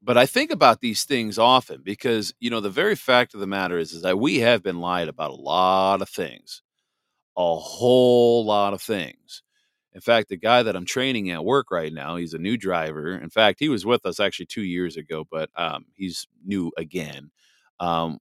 [0.06, 3.48] but I think about these things often because, you know, the very fact of the
[3.48, 6.64] matter is, is that we have been lied about a lot of things,
[7.38, 9.44] a whole lot of things.
[9.94, 13.14] In fact, the guy that I'm training at work right now, he's a new driver.
[13.16, 17.32] In fact, he was with us actually two years ago, but um, he's new again.
[17.80, 18.20] Um,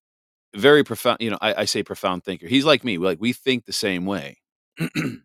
[0.56, 2.48] very profound, you know, I, I say profound thinker.
[2.48, 4.38] He's like me, like we think the same way.
[4.78, 5.22] and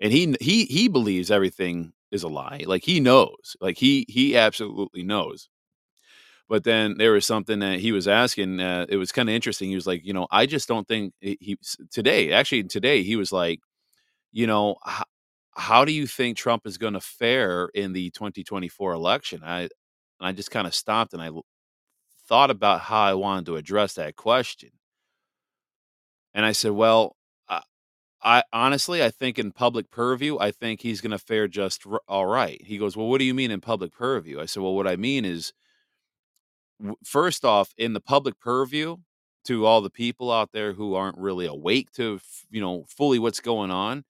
[0.00, 2.64] he he he believes everything is a lie.
[2.66, 3.56] Like he knows.
[3.60, 5.48] Like he he absolutely knows.
[6.48, 8.60] But then there was something that he was asking.
[8.60, 9.68] Uh, it was kind of interesting.
[9.68, 11.56] He was like, you know, I just don't think he,
[11.92, 12.32] today.
[12.32, 13.60] Actually, today he was like,
[14.32, 15.04] you know, how,
[15.56, 19.42] how do you think Trump is going to fare in the 2024 election?
[19.44, 19.70] I and
[20.20, 21.30] I just kind of stopped and I
[22.28, 24.70] thought about how I wanted to address that question.
[26.34, 27.16] And I said, well,
[28.22, 32.02] I, honestly, I think in public purview, I think he's going to fare just r-
[32.06, 32.60] all right.
[32.62, 34.40] He goes, well, what do you mean in public purview?
[34.40, 35.52] I said, well, what I mean is
[36.80, 38.96] w- first off, in the public purview,
[39.44, 43.18] to all the people out there who aren't really awake to f- you know fully
[43.18, 44.04] what's going on,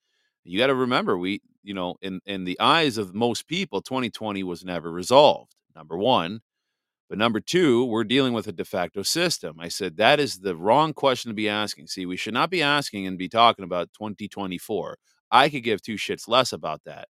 [0.45, 4.43] you got to remember we you know in in the eyes of most people, 2020
[4.43, 5.55] was never resolved.
[5.75, 6.41] Number one.
[7.11, 9.57] But number two, we're dealing with a de facto system.
[9.59, 11.89] I said that is the wrong question to be asking.
[11.89, 14.97] See, we should not be asking and be talking about 2024.
[15.33, 17.09] I could give two shits less about that.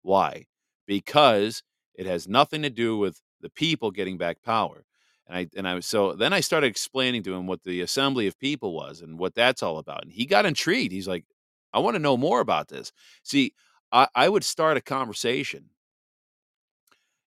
[0.00, 0.46] Why?
[0.86, 1.62] Because
[1.94, 4.86] it has nothing to do with the people getting back power.
[5.26, 8.28] And I and I was so then I started explaining to him what the assembly
[8.28, 10.04] of people was and what that's all about.
[10.04, 10.92] And he got intrigued.
[10.92, 11.26] He's like,
[11.74, 12.92] I want to know more about this.
[13.24, 13.52] See,
[13.92, 15.66] I, I would start a conversation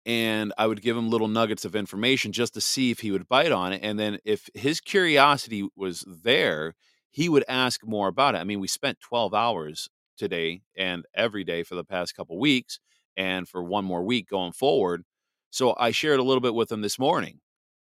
[0.05, 3.29] and I would give him little nuggets of information just to see if he would
[3.29, 3.81] bite on it.
[3.83, 6.75] And then if his curiosity was there,
[7.11, 8.39] he would ask more about it.
[8.39, 12.81] I mean, we spent 12 hours today and every day for the past couple weeks
[13.17, 15.03] and for one more week going forward.
[15.51, 17.41] So I shared a little bit with him this morning.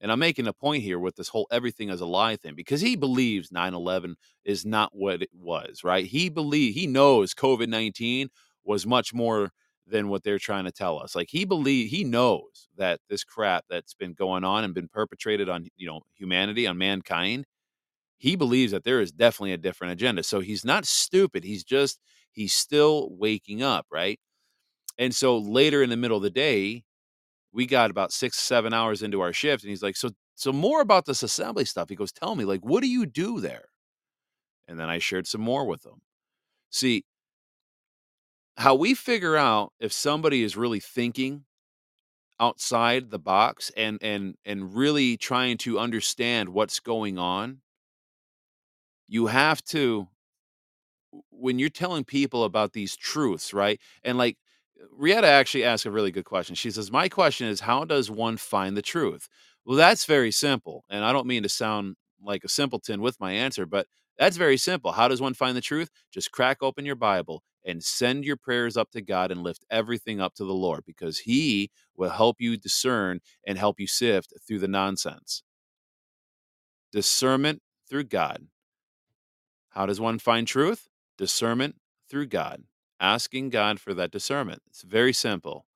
[0.00, 2.80] And I'm making a point here with this whole everything as a lie thing because
[2.80, 6.06] he believes 9/11 is not what it was, right?
[6.06, 8.28] He believe he knows COVID-19
[8.64, 9.52] was much more
[9.90, 11.14] than what they're trying to tell us.
[11.14, 15.48] Like he believe he knows that this crap that's been going on and been perpetrated
[15.48, 17.46] on, you know, humanity, on mankind,
[18.18, 20.22] he believes that there is definitely a different agenda.
[20.22, 21.44] So he's not stupid.
[21.44, 21.98] He's just
[22.32, 24.20] he's still waking up, right?
[24.98, 26.84] And so later in the middle of the day,
[27.52, 30.80] we got about 6 7 hours into our shift and he's like, "So so more
[30.82, 33.66] about this assembly stuff." He goes, "Tell me, like what do you do there?"
[34.68, 36.02] And then I shared some more with him.
[36.70, 37.04] See,
[38.60, 41.44] how we figure out if somebody is really thinking
[42.38, 47.60] outside the box and and and really trying to understand what's going on
[49.08, 50.08] you have to
[51.30, 53.80] when you're telling people about these truths right?
[54.04, 54.36] And like
[54.96, 56.54] Rietta actually asked a really good question.
[56.54, 59.28] She says my question is how does one find the truth?
[59.64, 63.32] Well that's very simple and i don't mean to sound like a simpleton with my
[63.32, 63.86] answer but
[64.18, 64.92] that's very simple.
[64.92, 65.88] How does one find the truth?
[66.12, 70.20] Just crack open your bible and send your prayers up to god and lift everything
[70.20, 74.58] up to the lord because he will help you discern and help you sift through
[74.58, 75.42] the nonsense
[76.92, 78.46] discernment through god
[79.70, 80.88] how does one find truth
[81.18, 81.76] discernment
[82.08, 82.64] through god
[82.98, 85.66] asking god for that discernment it's very simple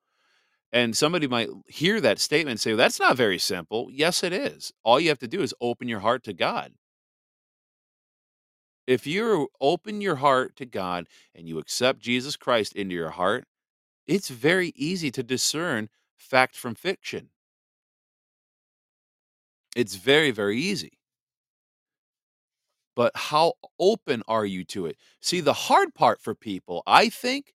[0.75, 3.87] and somebody might hear that statement and say, well, that's not very simple.
[3.93, 4.73] Yes, it is.
[4.83, 6.73] All you have to do is open your heart to God.
[8.87, 13.45] If you open your heart to God and you accept Jesus Christ into your heart,
[14.07, 17.31] it's very easy to discern fact from fiction.
[19.75, 20.99] It's very, very easy.
[22.95, 24.97] But how open are you to it?
[25.21, 27.55] See, the hard part for people, I think,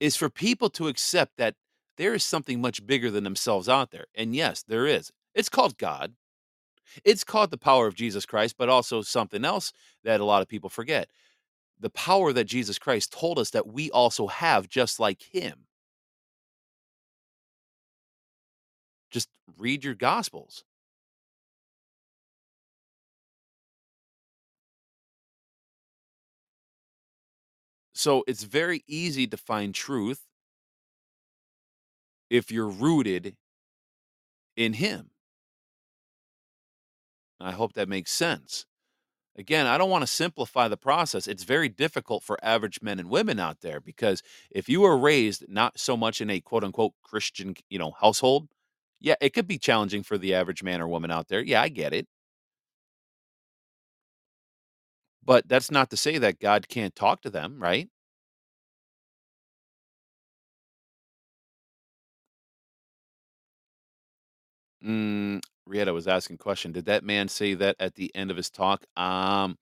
[0.00, 1.54] is for people to accept that
[1.96, 4.06] there is something much bigger than themselves out there.
[4.14, 5.12] And yes, there is.
[5.34, 6.14] It's called God.
[7.04, 9.72] It's called the power of Jesus Christ, but also something else
[10.04, 11.08] that a lot of people forget.
[11.80, 15.66] The power that Jesus Christ told us that we also have just like him.
[19.10, 19.28] Just
[19.58, 20.64] read your gospels.
[27.94, 30.26] So it's very easy to find truth
[32.28, 33.36] if you're rooted
[34.56, 35.13] in him.
[37.40, 38.66] I hope that makes sense.
[39.36, 41.26] Again, I don't want to simplify the process.
[41.28, 45.46] It's very difficult for average men and women out there because if you were raised
[45.48, 48.48] not so much in a quote unquote Christian, you know, household,
[49.00, 51.42] yeah, it could be challenging for the average man or woman out there.
[51.42, 52.08] Yeah, I get it.
[55.24, 57.88] But that's not to say that God can't talk to them, right?
[64.82, 66.72] Mm, Rieta was asking question.
[66.72, 68.84] Did that man say that at the end of his talk?
[68.96, 69.58] Um,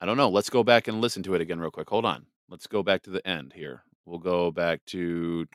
[0.00, 0.28] I don't know.
[0.28, 1.88] Let's go back and listen to it again real quick.
[1.88, 2.26] Hold on.
[2.48, 3.82] Let's go back to the end here.
[4.04, 5.46] We'll go back to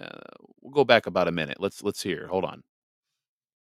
[0.00, 0.18] uh,
[0.60, 1.58] we'll go back about a minute.
[1.60, 2.26] Let's let's hear.
[2.26, 2.62] Hold on.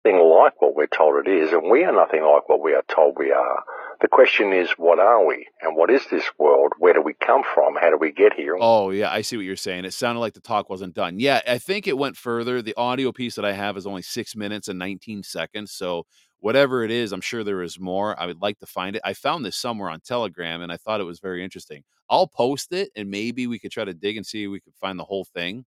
[0.05, 2.83] Nothing like what we're told it is, and we are nothing like what we are
[2.87, 3.63] told we are.
[4.01, 5.45] The question is, what are we?
[5.61, 6.73] And what is this world?
[6.79, 7.75] Where do we come from?
[7.79, 8.57] How do we get here?
[8.59, 9.85] Oh, yeah, I see what you're saying.
[9.85, 11.19] It sounded like the talk wasn't done.
[11.19, 12.63] Yeah, I think it went further.
[12.63, 15.71] The audio piece that I have is only six minutes and 19 seconds.
[15.71, 16.07] So,
[16.39, 18.19] whatever it is, I'm sure there is more.
[18.19, 19.03] I would like to find it.
[19.05, 21.83] I found this somewhere on Telegram and I thought it was very interesting.
[22.09, 24.73] I'll post it and maybe we could try to dig and see if we could
[24.81, 25.63] find the whole thing.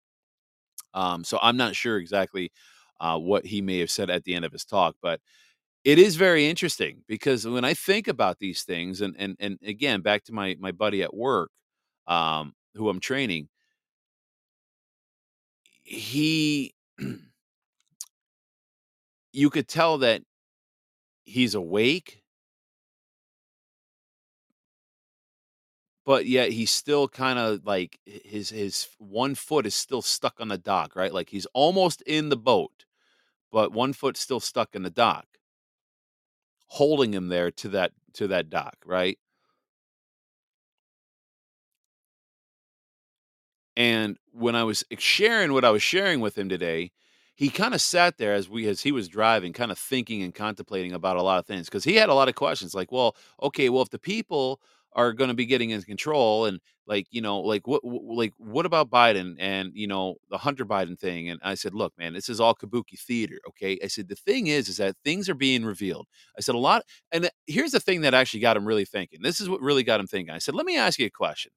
[0.94, 2.50] Um, so, I'm not sure exactly
[2.98, 5.20] uh, what he may have said at the end of his talk, but
[5.84, 10.00] it is very interesting because when I think about these things, and and and again,
[10.00, 11.50] back to my my buddy at work,
[12.06, 13.48] um, who I'm training,
[15.82, 16.74] he,
[19.32, 20.22] you could tell that
[21.24, 22.22] he's awake,
[26.04, 30.48] but yet he's still kind of like his his one foot is still stuck on
[30.48, 31.12] the dock, right?
[31.12, 32.84] Like he's almost in the boat,
[33.52, 35.26] but one foot still stuck in the dock,
[36.72, 39.18] holding him there to that to that dock, right?
[43.76, 46.92] And when I was eh, sharing what I was sharing with him today,
[47.34, 50.34] he kind of sat there as we as he was driving, kind of thinking and
[50.34, 53.16] contemplating about a lot of things because he had a lot of questions like, well,
[53.42, 54.58] okay, well, if the people
[54.94, 58.66] are going to be getting in control and like you know like what like what
[58.66, 61.30] about biden and you know the hunter biden thing?
[61.30, 63.78] And i said look man this is all kabuki theater okay?
[63.82, 66.06] I said the thing is is that things are being revealed.
[66.36, 69.20] I said a lot and uh, here's the thing that actually got him really thinking.
[69.22, 70.34] This is what really got him thinking.
[70.34, 71.52] I said let me ask you a question.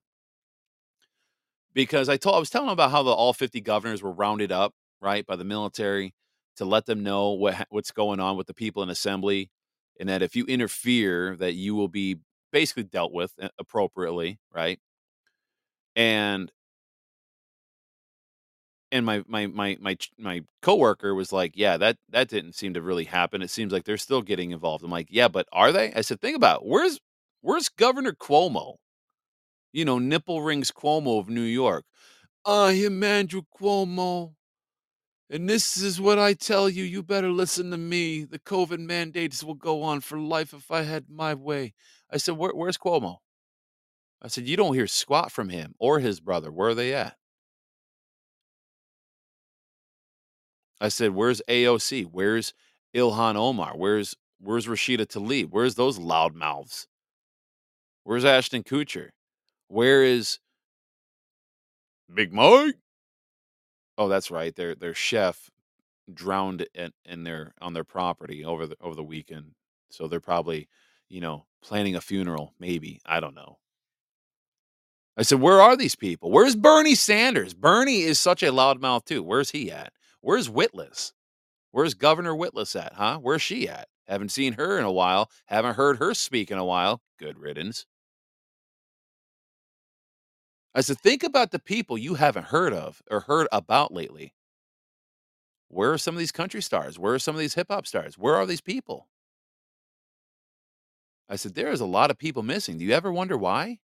[1.74, 4.50] Because I told I was telling him about how the all 50 governors were rounded
[4.50, 6.14] up, right, by the military
[6.56, 9.50] to let them know what what's going on with the people in assembly
[10.00, 12.18] and that if you interfere that you will be
[12.56, 14.80] basically dealt with uh, appropriately, right?
[15.96, 16.52] And
[18.92, 22.82] and my my my my my coworker was like, "Yeah, that that didn't seem to
[22.82, 23.42] really happen.
[23.42, 26.22] It seems like they're still getting involved." I'm like, "Yeah, but are they?" I said,
[26.22, 26.68] "Think about it.
[26.68, 27.00] where's
[27.42, 28.76] where's Governor Cuomo?
[29.74, 31.86] You know, nipple rings Cuomo of New York.
[32.46, 34.35] I am Andrew Cuomo.
[35.30, 36.84] And this is what I tell you.
[36.84, 38.26] You better listen to me.
[38.26, 41.74] The COVID mandates will go on for life if I had my way.
[42.12, 43.18] I said, Where, Where's Cuomo?
[44.22, 46.52] I said, You don't hear squat from him or his brother.
[46.52, 47.16] Where are they at?
[50.80, 52.06] I said, Where's AOC?
[52.12, 52.54] Where's
[52.96, 53.74] Ilhan Omar?
[53.76, 55.48] Where's Where's Rashida Tlaib?
[55.50, 56.86] Where's those loudmouths?
[58.04, 59.10] Where's Ashton Kutcher?
[59.70, 60.38] Where is
[62.14, 62.76] Big Mike?
[63.98, 64.56] Oh, that's right.
[64.56, 65.50] Their their chef
[66.14, 69.54] drowned in, in their on their property over the over the weekend.
[69.90, 70.68] So they're probably,
[71.10, 73.02] you know, planning a funeral, maybe.
[73.06, 73.58] I don't know.
[75.18, 76.32] I said, "Where are these people?
[76.32, 77.54] Where's Bernie Sanders?
[77.54, 79.24] Bernie is such a loudmouth too.
[79.24, 79.94] Where's he at?
[80.22, 81.14] Where's Witless?
[81.72, 82.94] Where's Governor Witless at?
[82.94, 83.20] Huh?
[83.20, 83.88] Where's she at?
[84.08, 85.30] Haven't seen her in a while.
[85.48, 87.02] Haven't heard her speak in a while.
[87.20, 87.86] Good riddance."
[90.76, 94.34] Uh, I said, think about the people you haven't heard of or heard about lately.
[95.70, 97.00] Where are some of these country stars?
[97.00, 98.18] Where are some of these hip hop stars?
[98.18, 99.08] Where are these people?
[101.28, 102.78] I said, there is a lot of people missing.
[102.78, 103.80] Do you ever wonder why?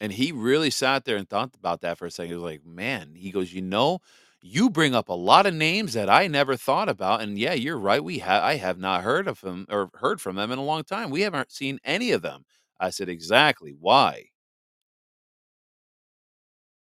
[0.00, 2.30] And he really sat there and thought about that for a second.
[2.30, 4.00] He was like, man, he goes, you know,
[4.44, 7.22] you bring up a lot of names that I never thought about.
[7.22, 8.04] And yeah, you're right.
[8.04, 10.84] We have I have not heard of them or heard from them in a long
[10.84, 11.10] time.
[11.10, 12.44] We haven't seen any of them.
[12.80, 13.74] I said, exactly.
[13.78, 14.26] Why?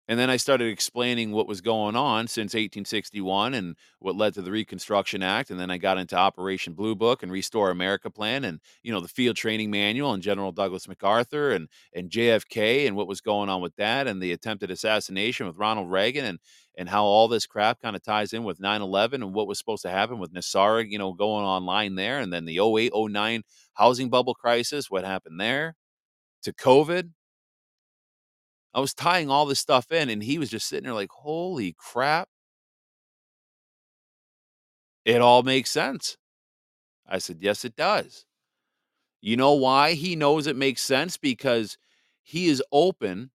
[0.09, 4.43] And then I started explaining what was going on since 1861 and what led to
[4.43, 5.51] the Reconstruction Act.
[5.51, 9.01] And then I got into Operation Blue Book and Restore America Plan and, you know,
[9.01, 13.49] the field training manual and General Douglas MacArthur and, and JFK and what was going
[13.49, 16.39] on with that and the attempted assassination with Ronald Reagan and,
[16.79, 19.59] and how all this crap kind of ties in with 9 11 and what was
[19.59, 22.21] supposed to happen with NESARA, you know, going online there.
[22.21, 23.43] And then the 08 09
[23.75, 25.75] housing bubble crisis, what happened there
[26.43, 27.11] to COVID
[28.77, 31.75] I was tying all this stuff in, and he was just sitting there like, holy
[31.79, 32.29] crap.
[35.07, 36.19] It all makes sense.
[37.09, 38.27] I said, yes, it does.
[39.23, 41.17] You know why he knows it makes sense?
[41.17, 41.79] Because
[42.23, 43.31] he is open.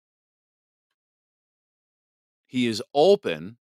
[2.46, 3.56] He is open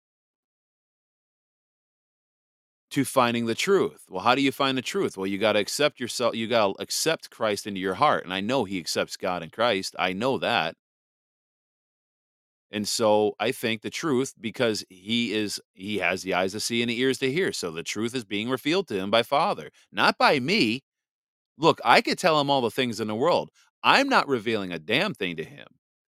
[2.90, 4.06] to finding the truth.
[4.08, 5.18] Well, how do you find the truth?
[5.18, 6.34] Well, you got to accept yourself.
[6.34, 8.24] You got to accept Christ into your heart.
[8.24, 9.94] And I know he accepts God and Christ.
[9.98, 10.74] I know that.
[12.70, 16.82] And so I think the truth, because he is, he has the eyes to see
[16.82, 17.52] and the ears to hear.
[17.52, 20.82] So the truth is being revealed to him by Father, not by me,
[21.58, 23.50] Look, I could tell him all the things in the world.
[23.82, 25.66] I'm not revealing a damn thing to him.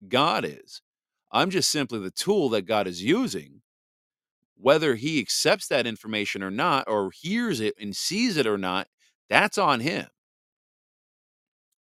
[0.09, 0.83] God is.
[1.31, 3.63] I'm just simply the tool that God is using.
[4.57, 8.87] Whether he accepts that information or not, or hears it and sees it or not,
[9.29, 10.07] that's on him.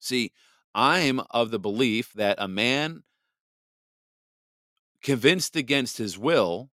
[0.01, 0.33] See,
[0.75, 3.03] I'm of the belief that a man
[5.03, 6.71] convinced against his will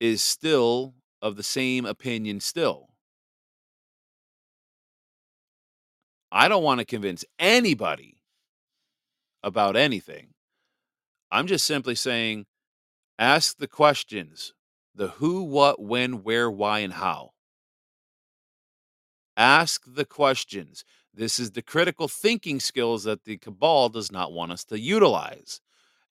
[0.00, 2.88] is still of the same opinion still.
[6.30, 8.18] I don't want to convince anybody
[9.42, 10.28] about anything.
[11.30, 12.46] I'm just simply saying
[13.18, 14.52] ask the questions
[14.94, 17.30] the who, what, when, where, why, and how.
[19.36, 20.84] Ask the questions.
[21.14, 25.60] This is the critical thinking skills that the cabal does not want us to utilize.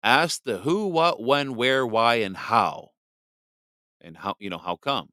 [0.03, 2.88] Ask the who, what, when, where, why, and how.
[4.00, 5.11] And how, you know, how come?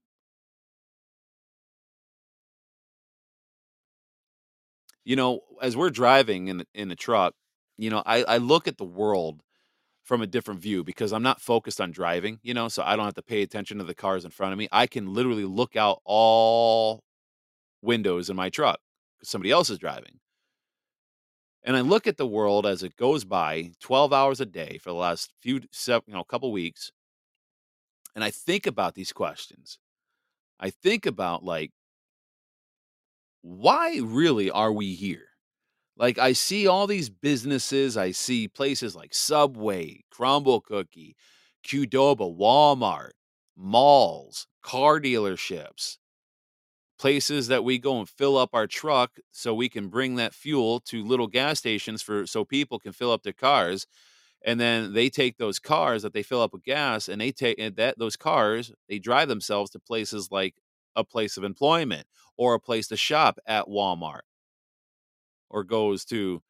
[5.05, 7.33] You know, as we're driving in the, in the truck,
[7.77, 9.41] you know, I, I look at the world
[10.03, 13.05] from a different view because I'm not focused on driving, you know, so I don't
[13.05, 14.67] have to pay attention to the cars in front of me.
[14.71, 17.03] I can literally look out all
[17.81, 18.79] windows in my truck
[19.17, 20.19] because somebody else is driving.
[21.69, 24.89] And I look at the world as it goes by 12 hours a day for
[24.89, 26.91] the last few, you know, couple weeks.
[28.15, 29.77] And I think about these questions.
[30.59, 31.69] I think about like,
[33.43, 35.27] why really are we here?
[35.95, 41.15] Like I see all these businesses, I see places like Subway, Crumbl Cookie,
[41.63, 43.11] Qdoba, Walmart,
[43.55, 45.98] malls, car dealerships,
[46.99, 50.79] places that we go and fill up our truck so we can bring that fuel
[50.81, 53.87] to little gas stations for so people can fill up their cars
[54.45, 57.59] and then they take those cars that they fill up with gas and they take
[57.59, 60.55] and that those cars they drive themselves to places like
[60.95, 62.05] a place of employment
[62.37, 64.21] or a place to shop at Walmart
[65.49, 66.41] or goes to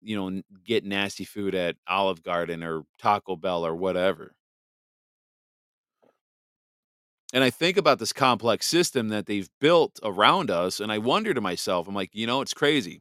[0.00, 4.34] you know get nasty food at Olive Garden or Taco Bell or whatever.
[7.32, 11.32] And I think about this complex system that they've built around us and I wonder
[11.32, 13.00] to myself I'm like, you know, it's crazy.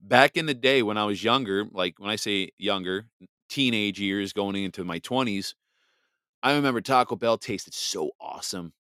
[0.00, 3.06] Back in the day when I was younger, like when I say younger,
[3.48, 5.54] teenage years going into my 20s,
[6.42, 8.74] I remember Taco Bell tasted so awesome.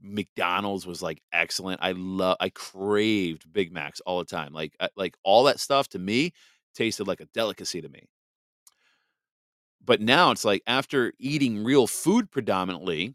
[0.00, 1.80] McDonald's was like excellent.
[1.82, 4.52] I love I craved Big Macs all the time.
[4.52, 6.32] Like I, like all that stuff to me
[6.74, 8.06] tasted like a delicacy to me.
[9.86, 13.14] But now it's like after eating real food predominantly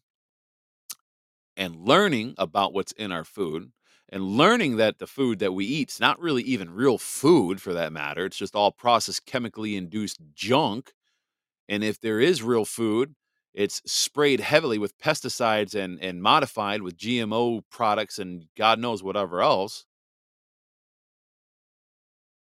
[1.57, 3.71] and learning about what's in our food
[4.09, 7.73] and learning that the food that we eat is not really even real food for
[7.73, 8.25] that matter.
[8.25, 10.93] It's just all processed chemically induced junk.
[11.69, 13.15] And if there is real food,
[13.53, 19.41] it's sprayed heavily with pesticides and and modified with GMO products and God knows whatever
[19.41, 19.85] else.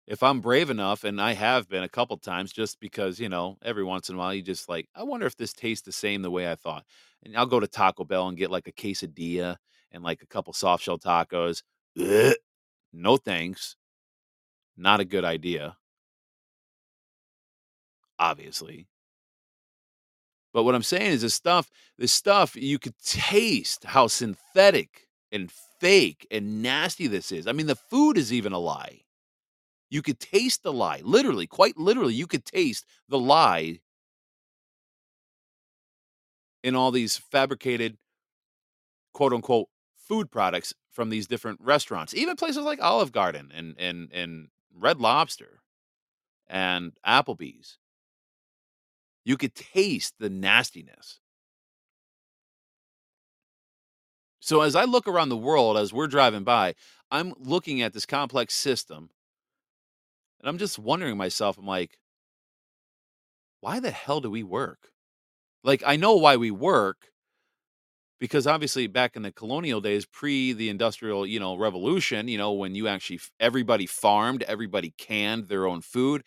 [0.07, 3.59] If I'm brave enough, and I have been a couple times, just because you know,
[3.62, 6.22] every once in a while, you just like, I wonder if this tastes the same
[6.22, 6.84] the way I thought.
[7.24, 9.57] And I'll go to Taco Bell and get like a quesadilla
[9.90, 11.62] and like a couple soft shell tacos.
[12.00, 12.34] Ugh,
[12.92, 13.76] no thanks.
[14.76, 15.76] Not a good idea,
[18.18, 18.86] obviously.
[20.52, 25.50] But what I'm saying is this stuff, this stuff, you could taste how synthetic and
[25.80, 27.46] fake and nasty this is.
[27.46, 29.02] I mean, the food is even a lie.
[29.89, 31.01] You could taste the lie.
[31.05, 33.80] Literally, quite literally, you could taste the lie
[36.62, 37.97] in all these fabricated
[39.14, 42.14] quote unquote food products from these different restaurants.
[42.14, 45.61] Even places like Olive Garden and and and Red Lobster
[46.49, 47.78] and Applebee's.
[49.24, 51.20] You could taste the nastiness.
[54.41, 56.74] So as I look around the world as we're driving by,
[57.11, 59.11] I'm looking at this complex system
[60.41, 61.99] and I'm just wondering myself, I'm like,
[63.61, 64.91] why the hell do we work?
[65.64, 67.11] Like, I know why we work
[68.18, 72.53] because obviously back in the colonial days, pre the industrial, you know, revolution, you know,
[72.53, 76.22] when you actually everybody farmed, everybody canned their own food,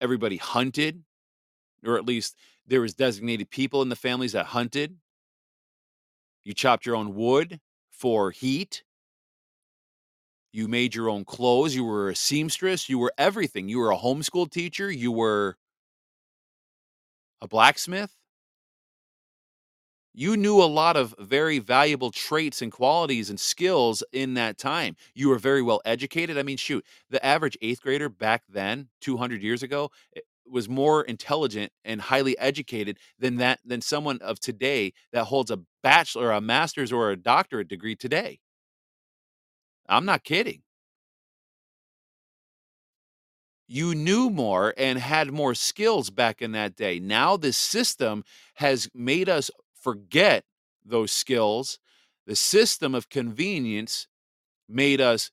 [0.00, 1.02] everybody hunted,
[1.84, 2.36] or at least
[2.66, 4.96] there was designated people in the families that hunted.
[6.44, 7.60] You chopped your own wood
[7.90, 8.84] for heat.
[10.56, 11.74] You made your own clothes.
[11.74, 12.88] You were a seamstress.
[12.88, 13.68] You were everything.
[13.68, 14.90] You were a homeschool teacher.
[14.90, 15.58] You were
[17.42, 18.16] a blacksmith.
[20.14, 24.96] You knew a lot of very valuable traits and qualities and skills in that time.
[25.14, 26.38] You were very well educated.
[26.38, 31.02] I mean, shoot, the average eighth grader back then, 200 years ago, eh, was more
[31.02, 36.40] intelligent and highly educated than that than someone of today that holds a bachelor, a
[36.40, 38.38] master's, or a doctorate degree today.
[39.88, 40.62] I'm not kidding.
[43.68, 47.00] You knew more and had more skills back in that day.
[47.00, 48.24] Now, this system
[48.54, 50.44] has made us forget
[50.84, 51.78] those skills.
[52.26, 54.06] The system of convenience
[54.68, 55.30] made us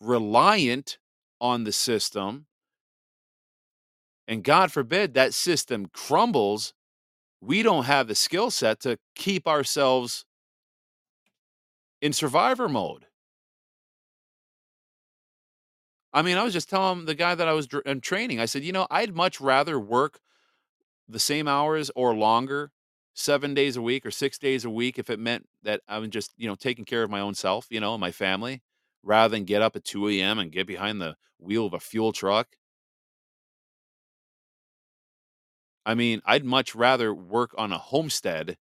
[0.00, 0.98] reliant
[1.40, 2.46] on the system.
[4.26, 6.74] And God forbid that system crumbles.
[7.40, 10.26] We don't have the skill set to keep ourselves
[12.02, 13.06] in survivor mode.
[16.18, 18.46] I mean, I was just telling the guy that I was in uh, training, I
[18.46, 20.18] said, you know, I'd much rather work
[21.08, 22.72] the same hours or longer,
[23.14, 26.32] seven days a week or six days a week, if it meant that I'm just,
[26.36, 28.62] you know, taking care of my own self, you know, and my family,
[29.04, 30.40] rather than get up at 2 a.m.
[30.40, 32.48] and get behind the wheel of a fuel truck.
[35.86, 38.56] I mean, I'd much rather work on a homestead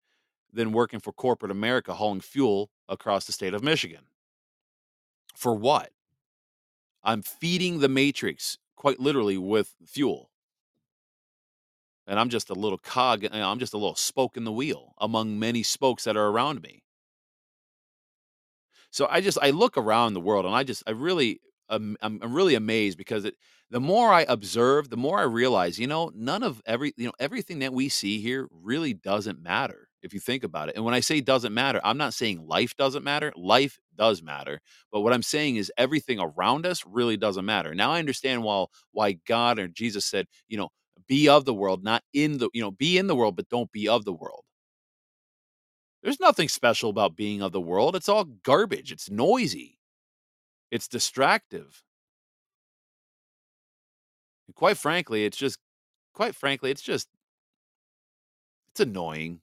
[0.53, 4.03] than working for corporate America hauling fuel across the state of Michigan.
[5.35, 5.89] For what?
[7.07, 10.29] I'm feeding the matrix quite literally with fuel.
[12.07, 14.93] And I'm just a little cog, eh, I'm just a little spoke in the wheel
[14.99, 16.81] among many spokes that are around me.
[18.91, 22.33] So I just I look around the world and I just I really I'm, I'm
[22.33, 23.35] really amazed because it
[23.69, 27.13] the more I observe, the more I realize, you know, none of every you know
[27.19, 30.75] everything that we see here really doesn't matter if you think about it.
[30.75, 33.33] And when I say doesn't matter, I'm not saying life doesn't matter.
[33.35, 34.59] Life does matter.
[34.91, 37.73] But what I'm saying is everything around us really doesn't matter.
[37.73, 40.69] Now I understand why why God or Jesus said, you know,
[41.07, 43.71] be of the world, not in the, you know, be in the world, but don't
[43.71, 44.43] be of the world.
[46.03, 47.95] There's nothing special about being of the world.
[47.95, 48.91] It's all garbage.
[48.91, 49.79] It's noisy.
[50.71, 51.83] It's distractive.
[54.47, 55.59] And quite frankly, it's just
[56.13, 57.07] quite frankly, it's just
[58.71, 59.41] it's annoying.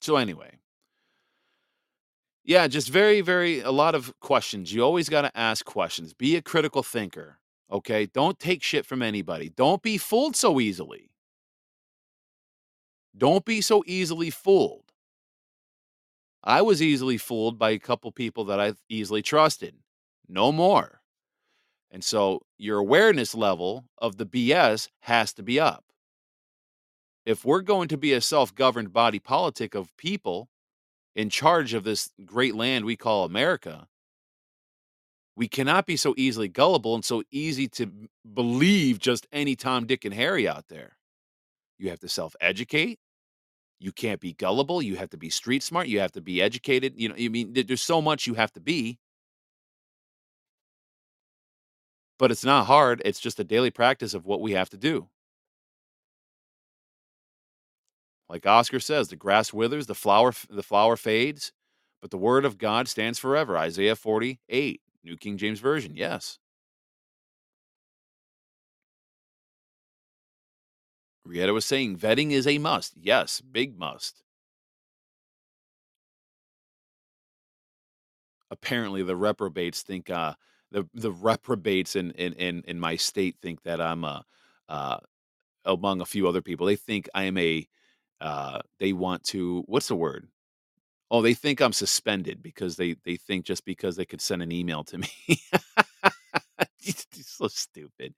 [0.00, 0.58] So anyway,
[2.44, 4.72] yeah, just very, very a lot of questions.
[4.72, 6.14] You always got to ask questions.
[6.14, 7.38] Be a critical thinker.
[7.70, 8.06] Okay.
[8.06, 9.50] Don't take shit from anybody.
[9.50, 11.10] Don't be fooled so easily.
[13.16, 14.92] Don't be so easily fooled.
[16.42, 19.74] I was easily fooled by a couple people that I easily trusted.
[20.26, 21.00] No more.
[21.90, 25.84] And so your awareness level of the BS has to be up.
[27.26, 30.48] If we're going to be a self governed body politic of people
[31.14, 33.86] in charge of this great land we call America,
[35.36, 37.90] we cannot be so easily gullible and so easy to
[38.34, 40.96] believe just any Tom, Dick, and Harry out there.
[41.78, 42.98] You have to self educate.
[43.78, 44.82] You can't be gullible.
[44.82, 45.88] You have to be street smart.
[45.88, 46.92] You have to be educated.
[46.96, 48.98] You know, I mean, there's so much you have to be.
[52.18, 53.00] But it's not hard.
[53.06, 55.08] It's just a daily practice of what we have to do.
[58.30, 61.50] Like Oscar says, the grass withers, the flower the flower fades,
[62.00, 63.58] but the word of God stands forever.
[63.58, 65.96] Isaiah 48, New King James Version.
[65.96, 66.38] Yes.
[71.26, 72.94] Rieta was saying vetting is a must.
[72.96, 74.22] Yes, big must.
[78.48, 80.34] Apparently the reprobates think uh
[80.70, 84.20] the the reprobates in in in, in my state think that I'm uh
[84.68, 84.98] uh
[85.64, 86.66] among a few other people.
[86.66, 87.66] They think I am a
[88.20, 90.28] uh they want to what's the word?
[91.10, 94.52] Oh, they think I'm suspended because they they think just because they could send an
[94.52, 95.08] email to me.
[97.22, 98.14] So stupid.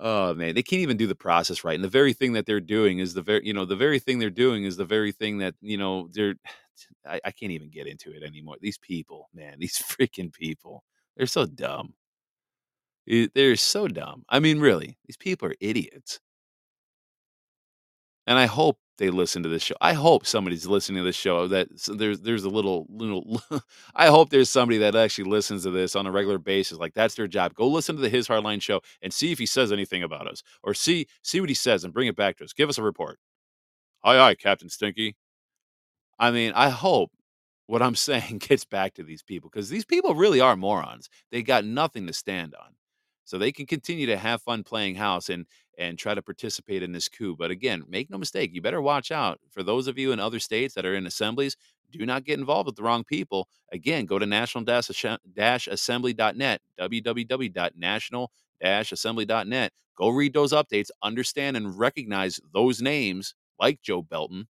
[0.00, 1.74] Oh man, they can't even do the process right.
[1.76, 4.18] And the very thing that they're doing is the very, you know, the very thing
[4.18, 6.34] they're doing is the very thing that, you know, they're
[7.06, 8.56] I, I can't even get into it anymore.
[8.60, 10.84] These people, man, these freaking people.
[11.16, 11.94] They're so dumb.
[13.06, 14.24] They're so dumb.
[14.28, 16.20] I mean, really, these people are idiots.
[18.26, 19.74] and I hope they listen to this show.
[19.80, 23.42] I hope somebody's listening to this show uh, that so there's there's a little little
[23.94, 26.78] I hope there's somebody that actually listens to this on a regular basis.
[26.78, 27.54] Like that's their job.
[27.54, 30.42] Go listen to the His Hardline show and see if he says anything about us
[30.62, 32.52] or see see what he says and bring it back to us.
[32.52, 33.18] Give us a report.
[34.04, 35.16] Aye aye, Captain Stinky.
[36.18, 37.10] I mean, I hope
[37.66, 41.08] what I'm saying gets back to these people because these people really are morons.
[41.32, 42.74] They got nothing to stand on.
[43.24, 45.46] So they can continue to have fun playing house and
[45.78, 47.36] and try to participate in this coup.
[47.36, 50.40] But again, make no mistake, you better watch out for those of you in other
[50.40, 51.56] states that are in assemblies.
[51.90, 53.48] Do not get involved with the wrong people.
[53.72, 59.72] Again, go to national-assembly.net, www.national-assembly.net.
[59.96, 64.48] Go read those updates, understand and recognize those names like Joe Belton,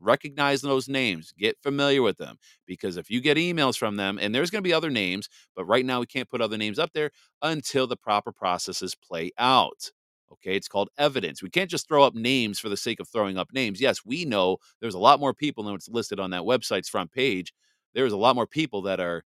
[0.00, 2.36] recognize those names get familiar with them
[2.66, 5.64] because if you get emails from them and there's going to be other names but
[5.64, 7.10] right now we can't put other names up there
[7.42, 9.90] until the proper processes play out
[10.34, 11.42] Okay, it's called evidence.
[11.42, 13.80] We can't just throw up names for the sake of throwing up names.
[13.80, 17.12] Yes, we know there's a lot more people than what's listed on that website's front
[17.12, 17.52] page.
[17.94, 19.22] There's a lot more people that are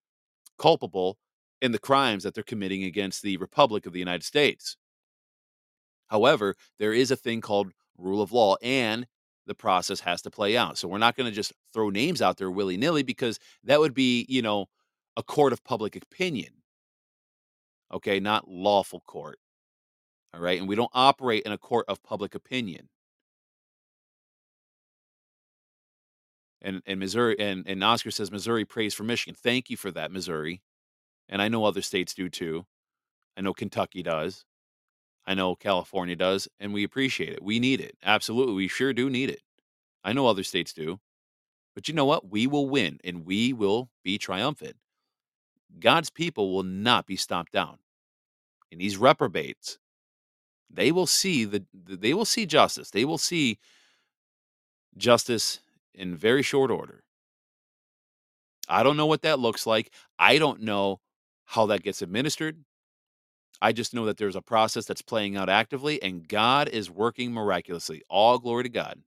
[0.59, 1.19] culpable
[1.63, 4.77] in the crimes that they're committing against the Republic of the United States.
[6.09, 9.07] However, there is a thing called rule of law, and
[9.47, 10.77] the process has to play out.
[10.77, 13.95] So we're not going to just throw names out there willy nilly because that would
[13.95, 14.67] be, you know,
[15.17, 16.53] a court of public opinion.
[17.93, 19.39] Okay, not lawful court.
[20.35, 20.59] All right.
[20.59, 22.89] And we don't operate in a court of public opinion.
[26.63, 29.37] And and Missouri and, and Oscar says Missouri prays for Michigan.
[29.41, 30.63] Thank you for that, Missouri.
[31.29, 32.67] And I know other states do too.
[33.37, 34.45] I know Kentucky does.
[35.27, 37.43] I know California does, and we appreciate it.
[37.43, 37.97] We need it.
[38.05, 38.55] Absolutely.
[38.55, 39.41] We sure do need it.
[40.05, 41.01] I know other states do.
[41.75, 42.31] But you know what?
[42.31, 44.77] We will win and we will be triumphant.
[45.79, 47.79] God's people will not be stomped down.
[48.73, 49.79] And these reprobates,
[50.71, 52.91] they will see the they will see justice.
[52.91, 53.59] They will see
[54.97, 55.61] justice
[55.95, 57.03] in very short order.
[58.69, 59.93] I don't know what that looks like.
[60.19, 61.01] I don't know
[61.45, 62.65] how that gets administered.
[63.63, 67.33] I just know that there's a process that's playing out actively and God is working
[67.33, 68.03] miraculously.
[68.09, 69.01] All glory to God.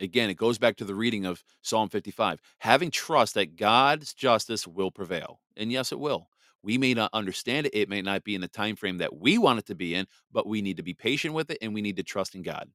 [0.00, 2.40] Again, it goes back to the reading of Psalm 55.
[2.58, 5.40] Having trust that God's justice will prevail.
[5.56, 6.28] And yes, it will.
[6.64, 7.74] We may not understand it.
[7.74, 10.06] It may not be in the time frame that we want it to be in,
[10.32, 12.70] but we need to be patient with it and we need to trust in God.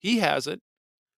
[0.00, 0.60] He has it.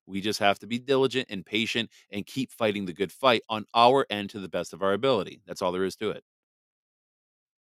[0.07, 3.65] We just have to be diligent and patient and keep fighting the good fight on
[3.75, 5.41] our end to the best of our ability.
[5.47, 6.25] That's all there is to it.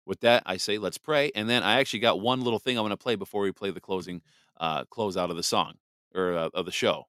[0.05, 2.81] With that, I say let's pray, and then I actually got one little thing I
[2.81, 4.23] want to play before we play the closing
[4.59, 5.75] uh, close out of the song
[6.15, 7.05] or uh, of the show.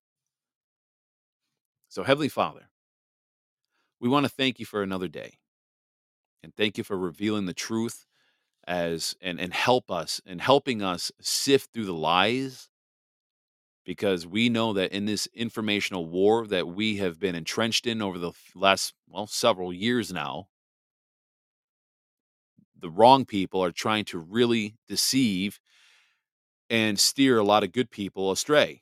[1.87, 2.69] So, Heavenly Father,
[3.99, 5.37] we want to thank you for another day,
[6.43, 8.05] and thank you for revealing the truth
[8.67, 12.69] as and and help us and helping us sift through the lies
[13.85, 18.17] because we know that in this informational war that we have been entrenched in over
[18.19, 20.47] the last well several years now
[22.79, 25.59] the wrong people are trying to really deceive
[26.69, 28.81] and steer a lot of good people astray.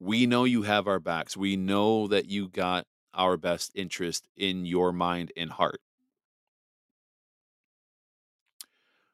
[0.00, 1.36] We know you have our backs.
[1.36, 2.86] We know that you got
[3.18, 5.80] our best interest in your mind and heart.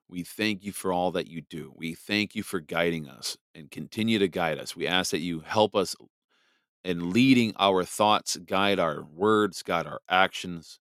[0.08, 1.72] We thank you for all that you do.
[1.74, 4.76] We thank you for guiding us and continue to guide us.
[4.76, 5.96] We ask that you help us
[6.84, 10.78] in leading our thoughts, guide our words, guide our actions.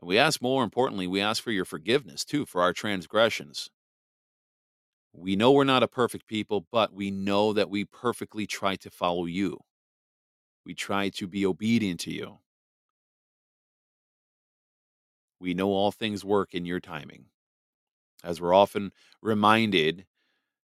[0.00, 3.68] And we ask more importantly, we ask for your forgiveness too for our transgressions.
[5.12, 8.90] We know we're not a perfect people, but we know that we perfectly try to
[8.90, 9.58] follow you.
[10.66, 12.38] We try to be obedient to you.
[15.38, 17.26] We know all things work in your timing.
[18.24, 18.90] As we're often
[19.22, 20.06] reminded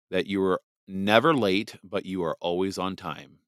[0.10, 3.40] that you are never late, but you are always on time.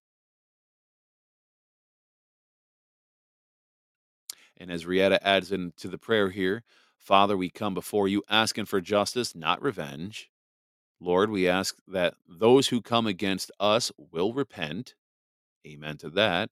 [4.57, 6.63] And as Rietta adds into the prayer here,
[6.97, 10.29] Father, we come before you asking for justice, not revenge.
[10.99, 14.95] Lord, we ask that those who come against us will repent.
[15.67, 16.49] Amen to that.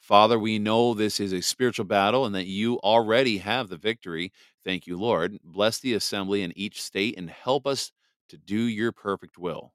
[0.00, 4.32] Father, we know this is a spiritual battle and that you already have the victory.
[4.64, 5.38] Thank you, Lord.
[5.44, 7.92] Bless the assembly in each state and help us
[8.30, 9.72] to do your perfect will.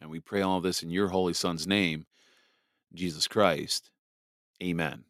[0.00, 2.06] And we pray all this in your holy Son's name.
[2.94, 3.90] Jesus Christ.
[4.62, 5.04] Amen.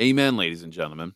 [0.00, 1.14] Amen, ladies and gentlemen.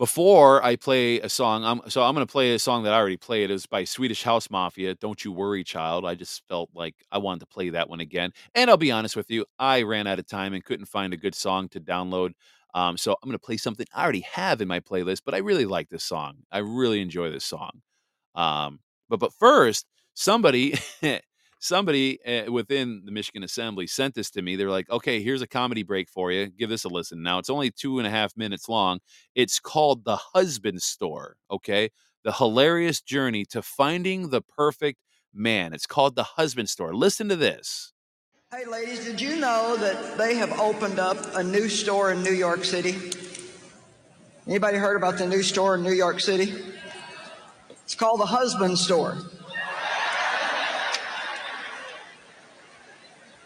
[0.00, 2.96] Before I play a song, I'm, so I'm going to play a song that I
[2.96, 3.50] already played.
[3.50, 4.94] It was by Swedish House Mafia.
[4.94, 6.06] Don't you worry, child.
[6.06, 8.32] I just felt like I wanted to play that one again.
[8.54, 11.18] And I'll be honest with you, I ran out of time and couldn't find a
[11.18, 12.30] good song to download.
[12.72, 15.38] Um, so I'm going to play something I already have in my playlist, but I
[15.38, 16.38] really like this song.
[16.50, 17.82] I really enjoy this song.
[18.34, 18.80] Um,
[19.10, 19.84] but but first,
[20.14, 20.78] somebody
[21.60, 24.56] somebody uh, within the Michigan Assembly sent this to me.
[24.56, 26.48] They're like, okay, here's a comedy break for you.
[26.48, 27.22] Give this a listen.
[27.22, 29.00] Now, it's only two and a half minutes long.
[29.34, 31.36] It's called The Husband Store.
[31.50, 31.90] Okay.
[32.24, 34.98] The hilarious journey to finding the perfect
[35.32, 35.72] man.
[35.72, 36.94] It's called The Husband Store.
[36.94, 37.92] Listen to this.
[38.52, 42.32] Hey, ladies, did you know that they have opened up a new store in New
[42.32, 42.96] York City?
[44.46, 46.52] Anybody heard about the new store in New York City?
[47.84, 49.18] It's called the Husband Store.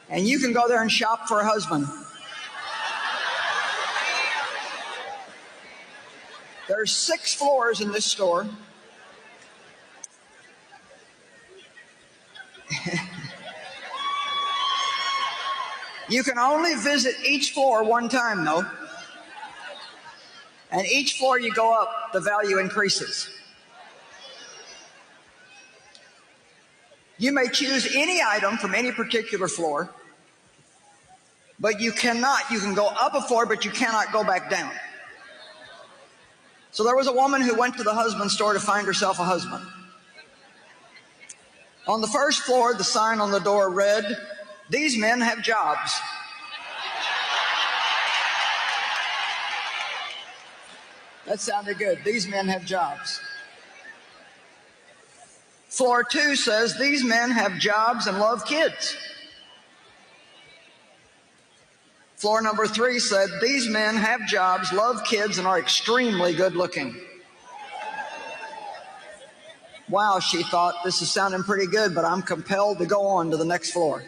[0.09, 1.87] And you can go there and shop for a husband.
[6.69, 8.47] There's six floors in this store.
[16.09, 18.65] You can only visit each floor one time, though.
[20.71, 23.34] And each floor you go up, the value increases.
[27.19, 29.91] You may choose any item from any particular floor,
[31.61, 34.73] but you cannot, you can go up a floor, but you cannot go back down.
[36.73, 39.25] So there was a woman who went to the husband store to find herself a
[39.25, 39.65] husband.
[41.87, 44.19] On the first floor, the sign on the door read,
[44.71, 45.93] These men have jobs.
[51.27, 52.01] That sounded good.
[52.05, 53.21] These men have jobs.
[55.75, 58.97] Floor two says these men have jobs and love kids.
[62.15, 66.95] Floor number three said these men have jobs, love kids, and are extremely good looking.
[69.89, 73.37] Wow, she thought, this is sounding pretty good, but I'm compelled to go on to
[73.37, 74.05] the next floor.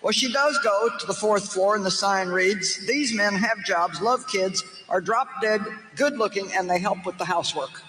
[0.00, 3.62] Well, she does go to the fourth floor, and the sign reads These men have
[3.66, 5.60] jobs, love kids, are drop dead,
[5.94, 7.82] good looking, and they help with the housework.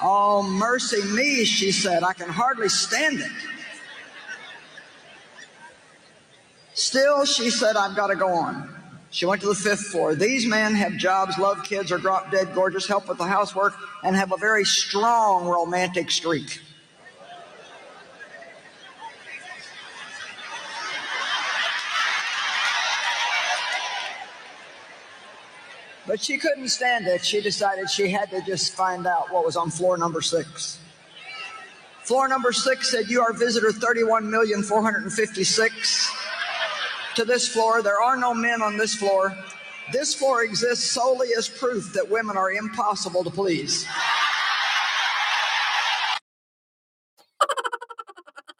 [0.00, 2.02] Oh, mercy me, she said.
[2.02, 3.30] I can hardly stand it.
[6.74, 8.74] Still, she said, I've got to go on.
[9.10, 10.16] She went to the fifth floor.
[10.16, 14.16] These men have jobs, love kids, are drop dead gorgeous, help with the housework, and
[14.16, 16.60] have a very strong romantic streak.
[26.06, 27.24] But she couldn't stand it.
[27.24, 30.78] She decided she had to just find out what was on floor number six.
[32.04, 36.12] Floor number six said, You are visitor 31,456.
[37.14, 39.34] To this floor, there are no men on this floor.
[39.92, 43.86] This floor exists solely as proof that women are impossible to please.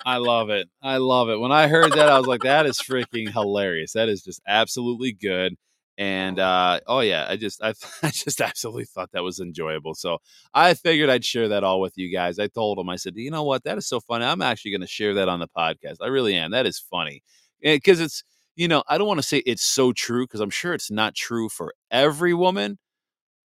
[0.06, 0.68] I love it.
[0.82, 1.40] I love it.
[1.40, 3.92] When I heard that, I was like, that is freaking hilarious.
[3.92, 5.56] That is just absolutely good.
[5.96, 9.94] And uh, oh yeah, I just I, I just absolutely thought that was enjoyable.
[9.94, 10.18] So
[10.52, 12.38] I figured I'd share that all with you guys.
[12.38, 14.24] I told them I said, you know what, that is so funny.
[14.24, 15.96] I'm actually going to share that on the podcast.
[16.00, 16.50] I really am.
[16.50, 17.22] That is funny
[17.62, 18.24] because it's
[18.56, 21.14] you know I don't want to say it's so true because I'm sure it's not
[21.14, 22.78] true for every woman.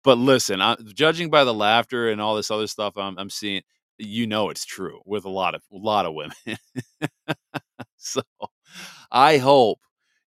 [0.02, 3.62] But listen, I, judging by the laughter and all this other stuff I'm, I'm seeing,
[3.98, 6.36] you know it's true with a lot of a lot of women.
[7.96, 8.22] so
[9.10, 9.78] I hope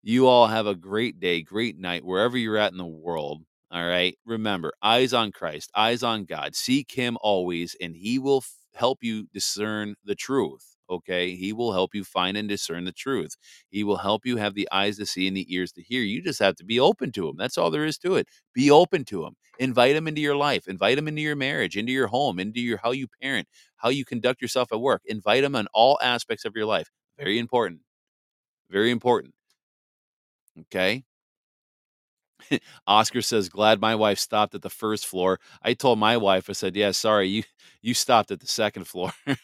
[0.07, 3.43] you all have a great day, great night, wherever you're at in the world.
[3.71, 4.17] All right.
[4.25, 6.55] Remember, eyes on Christ, eyes on God.
[6.55, 10.77] Seek Him always, and He will f- help you discern the truth.
[10.89, 11.35] Okay.
[11.35, 13.35] He will help you find and discern the truth.
[13.69, 16.01] He will help you have the eyes to see and the ears to hear.
[16.03, 17.35] You just have to be open to Him.
[17.37, 18.29] That's all there is to it.
[18.53, 19.35] Be open to Him.
[19.59, 20.67] Invite Him into your life.
[20.69, 23.47] Invite Him into your marriage, into your home, into your how you parent,
[23.77, 25.03] how you conduct yourself at work.
[25.05, 26.89] Invite Him in all aspects of your life.
[27.19, 27.81] Very important.
[28.69, 29.33] Very important.
[30.59, 31.05] Okay.
[32.87, 36.53] Oscar says, "Glad my wife stopped at the first floor." I told my wife, I
[36.53, 37.43] said, "Yeah, sorry, you
[37.81, 39.11] you stopped at the second floor."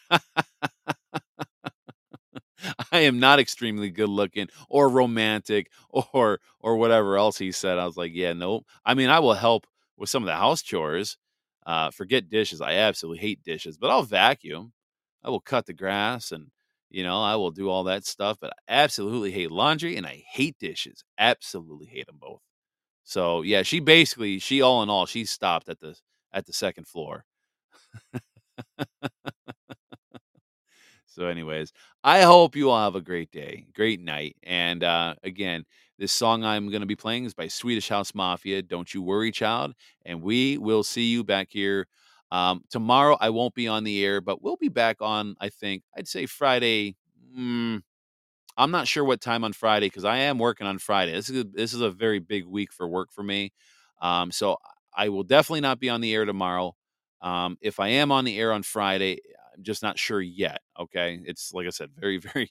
[2.92, 7.78] I am not extremely good looking or romantic or or whatever else he said.
[7.78, 10.62] I was like, "Yeah, nope." I mean, I will help with some of the house
[10.62, 11.18] chores.
[11.66, 12.60] Uh, forget dishes.
[12.60, 14.72] I absolutely hate dishes, but I'll vacuum.
[15.22, 16.48] I will cut the grass and
[16.94, 20.22] you know, I will do all that stuff, but I absolutely hate laundry and I
[20.30, 21.02] hate dishes.
[21.18, 22.40] Absolutely hate them both.
[23.04, 25.96] So yeah, she basically she all in all she stopped at the
[26.32, 27.24] at the second floor.
[31.06, 31.72] so anyways,
[32.02, 34.36] I hope you all have a great day, great night.
[34.42, 35.64] And uh again,
[35.98, 39.30] this song I'm going to be playing is by Swedish House Mafia, Don't You Worry
[39.30, 39.74] Child,
[40.04, 41.86] and we will see you back here
[42.34, 45.36] um, tomorrow I won't be on the air, but we'll be back on.
[45.40, 46.96] I think I'd say Friday.
[47.38, 47.82] Mm,
[48.56, 51.12] I'm not sure what time on Friday because I am working on Friday.
[51.12, 53.52] This is a, this is a very big week for work for me.
[54.02, 54.56] Um, so
[54.96, 56.74] I will definitely not be on the air tomorrow.
[57.22, 59.20] Um, if I am on the air on Friday,
[59.56, 60.58] I'm just not sure yet.
[60.78, 62.50] Okay, it's like I said, very very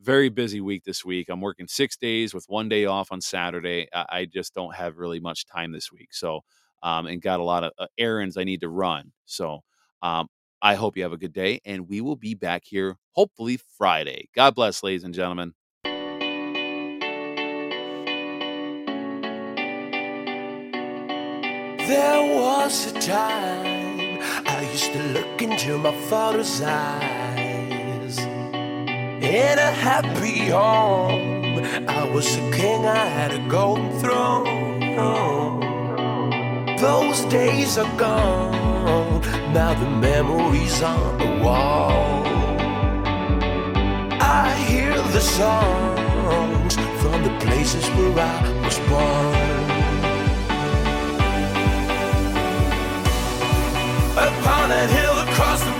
[0.00, 1.28] very busy week this week.
[1.28, 3.86] I'm working six days with one day off on Saturday.
[3.94, 6.14] I, I just don't have really much time this week.
[6.14, 6.40] So
[6.82, 9.12] um, and got a lot of uh, errands I need to run.
[9.26, 9.60] So
[10.02, 10.28] um,
[10.62, 14.28] I hope you have a good day, and we will be back here hopefully Friday.
[14.34, 15.54] God bless, ladies and gentlemen.
[21.86, 28.18] There was a time I used to look into my father's eyes.
[28.18, 35.69] In a happy home, I was a king, I had a golden throne.
[36.80, 39.20] Those days are gone,
[39.52, 42.24] now the memories on the wall.
[44.18, 49.60] I hear the songs from the places where I was born.
[54.16, 55.79] Upon a hill across the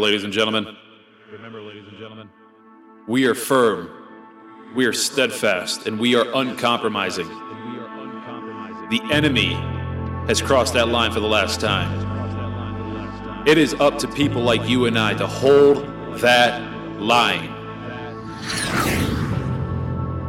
[0.00, 0.76] ladies and gentlemen.
[1.30, 2.28] Remember, ladies and gentlemen.
[3.06, 3.90] We are firm,
[4.74, 7.28] we are steadfast, and we are uncompromising.
[8.88, 9.54] The enemy
[10.26, 12.08] has crossed that line for the last time.
[13.46, 15.84] It is up to people like you and I to hold
[16.20, 16.60] that
[17.00, 17.56] line.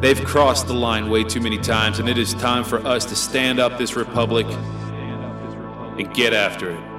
[0.01, 3.15] They've crossed the line way too many times, and it is time for us to
[3.15, 6.90] stand up this republic and get after it.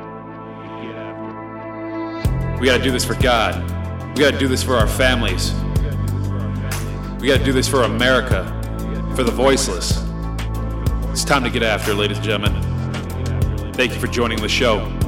[2.63, 3.61] We got to do this for God.
[4.17, 5.53] We got to do this for our families.
[7.21, 8.45] We got to do this for America,
[9.17, 10.01] for the voiceless.
[11.11, 13.73] It's time to get after, ladies and gentlemen.
[13.73, 15.02] Thank you for joining the show.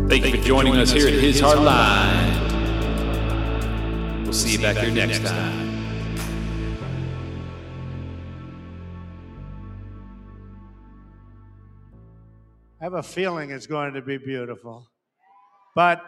[0.08, 2.32] Thank you for joining us here at His Hard Line.
[4.24, 5.61] We'll see you back here next time.
[13.02, 14.88] Feeling it's going to be beautiful.
[15.74, 16.02] But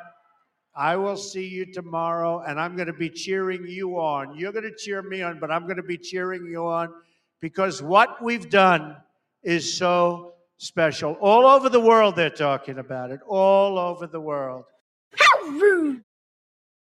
[0.76, 4.36] I will see you tomorrow, and I'm going to be cheering you on.
[4.36, 6.92] You're going to cheer me on, but I'm going to be cheering you on
[7.40, 8.96] because what we've done
[9.42, 11.12] is so special.
[11.20, 13.20] All over the world, they're talking about it.
[13.26, 14.64] All over the world.
[15.16, 16.02] How rude!